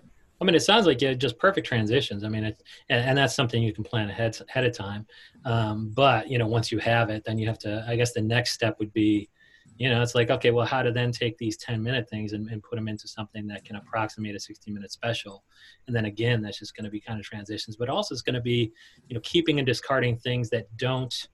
I 0.40 0.44
mean, 0.44 0.54
it 0.54 0.60
sounds 0.60 0.86
like 0.86 0.98
just 0.98 1.38
perfect 1.38 1.66
transitions. 1.66 2.22
I 2.22 2.28
mean, 2.28 2.44
it, 2.44 2.62
and, 2.90 3.00
and, 3.08 3.18
that's 3.18 3.34
something 3.34 3.62
you 3.62 3.72
can 3.72 3.84
plan 3.84 4.10
ahead 4.10 4.38
ahead 4.50 4.66
of 4.66 4.76
time. 4.76 5.06
Um, 5.44 5.92
but 5.94 6.30
you 6.30 6.38
know, 6.38 6.46
once 6.46 6.70
you 6.70 6.78
have 6.78 7.08
it, 7.08 7.24
then 7.24 7.38
you 7.38 7.46
have 7.46 7.58
to. 7.60 7.84
I 7.88 7.96
guess 7.96 8.12
the 8.12 8.20
next 8.20 8.52
step 8.52 8.78
would 8.78 8.92
be, 8.92 9.30
you 9.78 9.88
know, 9.88 10.02
it's 10.02 10.14
like 10.14 10.30
okay, 10.30 10.50
well, 10.50 10.66
how 10.66 10.82
to 10.82 10.92
then 10.92 11.10
take 11.10 11.38
these 11.38 11.56
ten 11.56 11.82
minute 11.82 12.10
things 12.10 12.34
and, 12.34 12.50
and 12.50 12.62
put 12.62 12.76
them 12.76 12.86
into 12.86 13.08
something 13.08 13.46
that 13.46 13.64
can 13.64 13.76
approximate 13.76 14.36
a 14.36 14.40
sixty 14.40 14.70
minute 14.70 14.92
special, 14.92 15.42
and 15.86 15.96
then 15.96 16.04
again, 16.04 16.42
that's 16.42 16.58
just 16.58 16.76
going 16.76 16.84
to 16.84 16.90
be 16.90 17.00
kind 17.00 17.18
of 17.18 17.24
transitions. 17.24 17.76
But 17.76 17.88
also, 17.88 18.14
it's 18.14 18.22
going 18.22 18.34
to 18.34 18.42
be, 18.42 18.72
you 19.08 19.14
know, 19.14 19.20
keeping 19.22 19.58
and 19.58 19.66
discarding 19.66 20.18
things 20.18 20.50
that 20.50 20.66
don't 20.76 21.28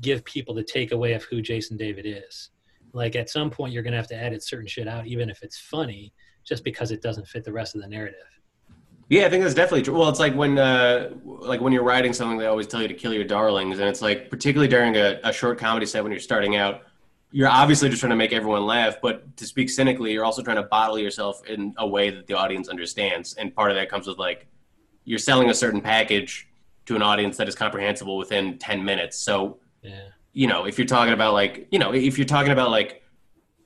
give 0.00 0.24
people 0.24 0.54
the 0.54 0.64
takeaway 0.64 1.16
of 1.16 1.24
who 1.24 1.42
Jason 1.42 1.76
David 1.76 2.06
is. 2.06 2.50
Like 2.92 3.16
at 3.16 3.30
some 3.30 3.50
point, 3.50 3.72
you're 3.72 3.82
going 3.82 3.92
to 3.92 3.98
have 3.98 4.08
to 4.08 4.16
edit 4.16 4.44
certain 4.44 4.68
shit 4.68 4.86
out, 4.86 5.06
even 5.06 5.28
if 5.28 5.42
it's 5.42 5.58
funny 5.58 6.12
just 6.44 6.64
because 6.64 6.90
it 6.90 7.02
doesn't 7.02 7.26
fit 7.26 7.44
the 7.44 7.52
rest 7.52 7.74
of 7.74 7.80
the 7.82 7.88
narrative. 7.88 8.20
Yeah, 9.08 9.26
I 9.26 9.30
think 9.30 9.42
that's 9.42 9.54
definitely 9.54 9.82
true. 9.82 9.98
Well, 9.98 10.08
it's 10.08 10.20
like 10.20 10.34
when 10.34 10.58
uh, 10.58 11.10
like 11.24 11.60
when 11.60 11.72
you're 11.72 11.82
writing 11.84 12.12
something, 12.12 12.38
they 12.38 12.46
always 12.46 12.66
tell 12.66 12.80
you 12.80 12.88
to 12.88 12.94
kill 12.94 13.12
your 13.12 13.24
darlings, 13.24 13.78
and 13.78 13.88
it's 13.88 14.00
like 14.00 14.30
particularly 14.30 14.68
during 14.68 14.96
a, 14.96 15.20
a 15.24 15.32
short 15.32 15.58
comedy 15.58 15.84
set 15.86 16.02
when 16.02 16.10
you're 16.12 16.20
starting 16.20 16.56
out, 16.56 16.82
you're 17.30 17.48
obviously 17.48 17.88
just 17.90 18.00
trying 18.00 18.10
to 18.10 18.16
make 18.16 18.32
everyone 18.32 18.64
laugh, 18.64 18.96
but 19.02 19.36
to 19.36 19.46
speak 19.46 19.68
cynically, 19.68 20.12
you're 20.12 20.24
also 20.24 20.42
trying 20.42 20.56
to 20.56 20.62
bottle 20.62 20.98
yourself 20.98 21.44
in 21.46 21.74
a 21.78 21.86
way 21.86 22.08
that 22.10 22.26
the 22.26 22.34
audience 22.34 22.68
understands, 22.68 23.34
and 23.34 23.54
part 23.54 23.70
of 23.70 23.76
that 23.76 23.90
comes 23.90 24.06
with 24.06 24.18
like 24.18 24.46
you're 25.04 25.18
selling 25.18 25.50
a 25.50 25.54
certain 25.54 25.82
package 25.82 26.48
to 26.86 26.96
an 26.96 27.02
audience 27.02 27.36
that 27.36 27.46
is 27.46 27.54
comprehensible 27.54 28.16
within 28.16 28.56
10 28.58 28.82
minutes. 28.82 29.18
So, 29.18 29.58
Yeah. 29.82 30.08
you 30.32 30.46
know, 30.46 30.64
if 30.64 30.78
you're 30.78 30.86
talking 30.86 31.12
about 31.12 31.34
like, 31.34 31.66
you 31.70 31.78
know, 31.78 31.92
if 31.92 32.16
you're 32.16 32.26
talking 32.26 32.52
about 32.52 32.70
like, 32.70 33.02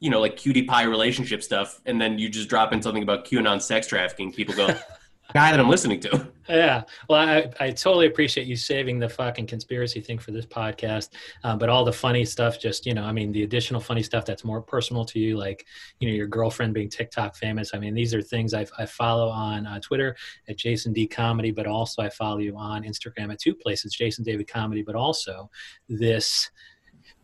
you 0.00 0.10
know, 0.10 0.20
like 0.20 0.36
cutie 0.36 0.62
pie 0.62 0.84
relationship 0.84 1.42
stuff, 1.42 1.80
and 1.86 2.00
then 2.00 2.18
you 2.18 2.28
just 2.28 2.48
drop 2.48 2.72
in 2.72 2.82
something 2.82 3.02
about 3.02 3.24
QAnon 3.24 3.60
sex 3.60 3.86
trafficking, 3.86 4.32
people 4.32 4.54
go, 4.54 4.68
guy 5.34 5.50
that 5.50 5.60
I'm 5.60 5.68
listening 5.68 6.00
to. 6.00 6.28
Yeah. 6.48 6.84
Well, 7.10 7.20
I, 7.28 7.50
I 7.60 7.70
totally 7.70 8.06
appreciate 8.06 8.46
you 8.46 8.56
saving 8.56 8.98
the 8.98 9.08
fucking 9.08 9.46
conspiracy 9.46 10.00
thing 10.00 10.18
for 10.18 10.30
this 10.30 10.46
podcast. 10.46 11.10
Um, 11.44 11.58
but 11.58 11.68
all 11.68 11.84
the 11.84 11.92
funny 11.92 12.24
stuff, 12.24 12.58
just, 12.58 12.86
you 12.86 12.94
know, 12.94 13.04
I 13.04 13.12
mean, 13.12 13.32
the 13.32 13.42
additional 13.42 13.80
funny 13.80 14.02
stuff 14.02 14.24
that's 14.24 14.44
more 14.44 14.62
personal 14.62 15.04
to 15.04 15.18
you, 15.18 15.36
like, 15.36 15.66
you 16.00 16.08
know, 16.08 16.14
your 16.14 16.26
girlfriend 16.26 16.72
being 16.72 16.88
TikTok 16.88 17.36
famous. 17.36 17.72
I 17.74 17.78
mean, 17.78 17.94
these 17.94 18.14
are 18.14 18.22
things 18.22 18.54
I, 18.54 18.66
I 18.78 18.86
follow 18.86 19.28
on 19.28 19.66
uh, 19.66 19.80
Twitter 19.80 20.16
at 20.48 20.56
Jason 20.56 20.94
D 20.94 21.06
Comedy, 21.06 21.50
but 21.50 21.66
also 21.66 22.02
I 22.02 22.08
follow 22.08 22.38
you 22.38 22.56
on 22.56 22.84
Instagram 22.84 23.30
at 23.30 23.38
two 23.38 23.54
places, 23.54 23.92
Jason 23.92 24.24
David 24.24 24.48
Comedy, 24.48 24.82
but 24.82 24.94
also 24.94 25.50
this 25.90 26.50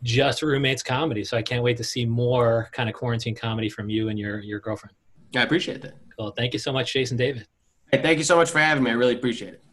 just 0.03 0.41
roommates 0.41 0.83
comedy. 0.83 1.23
So 1.23 1.37
I 1.37 1.41
can't 1.41 1.63
wait 1.63 1.77
to 1.77 1.83
see 1.83 2.05
more 2.05 2.69
kind 2.71 2.89
of 2.89 2.95
quarantine 2.95 3.35
comedy 3.35 3.69
from 3.69 3.89
you 3.89 4.09
and 4.09 4.19
your, 4.19 4.39
your 4.39 4.59
girlfriend. 4.59 4.95
I 5.35 5.41
appreciate 5.41 5.81
that. 5.81 5.95
Cool. 6.17 6.31
Thank 6.31 6.53
you 6.53 6.59
so 6.59 6.71
much, 6.71 6.93
Jason 6.93 7.17
David. 7.17 7.47
Hey, 7.91 8.01
thank 8.01 8.17
you 8.17 8.23
so 8.23 8.35
much 8.35 8.49
for 8.49 8.59
having 8.59 8.83
me. 8.83 8.91
I 8.91 8.93
really 8.93 9.15
appreciate 9.15 9.53
it. 9.53 9.64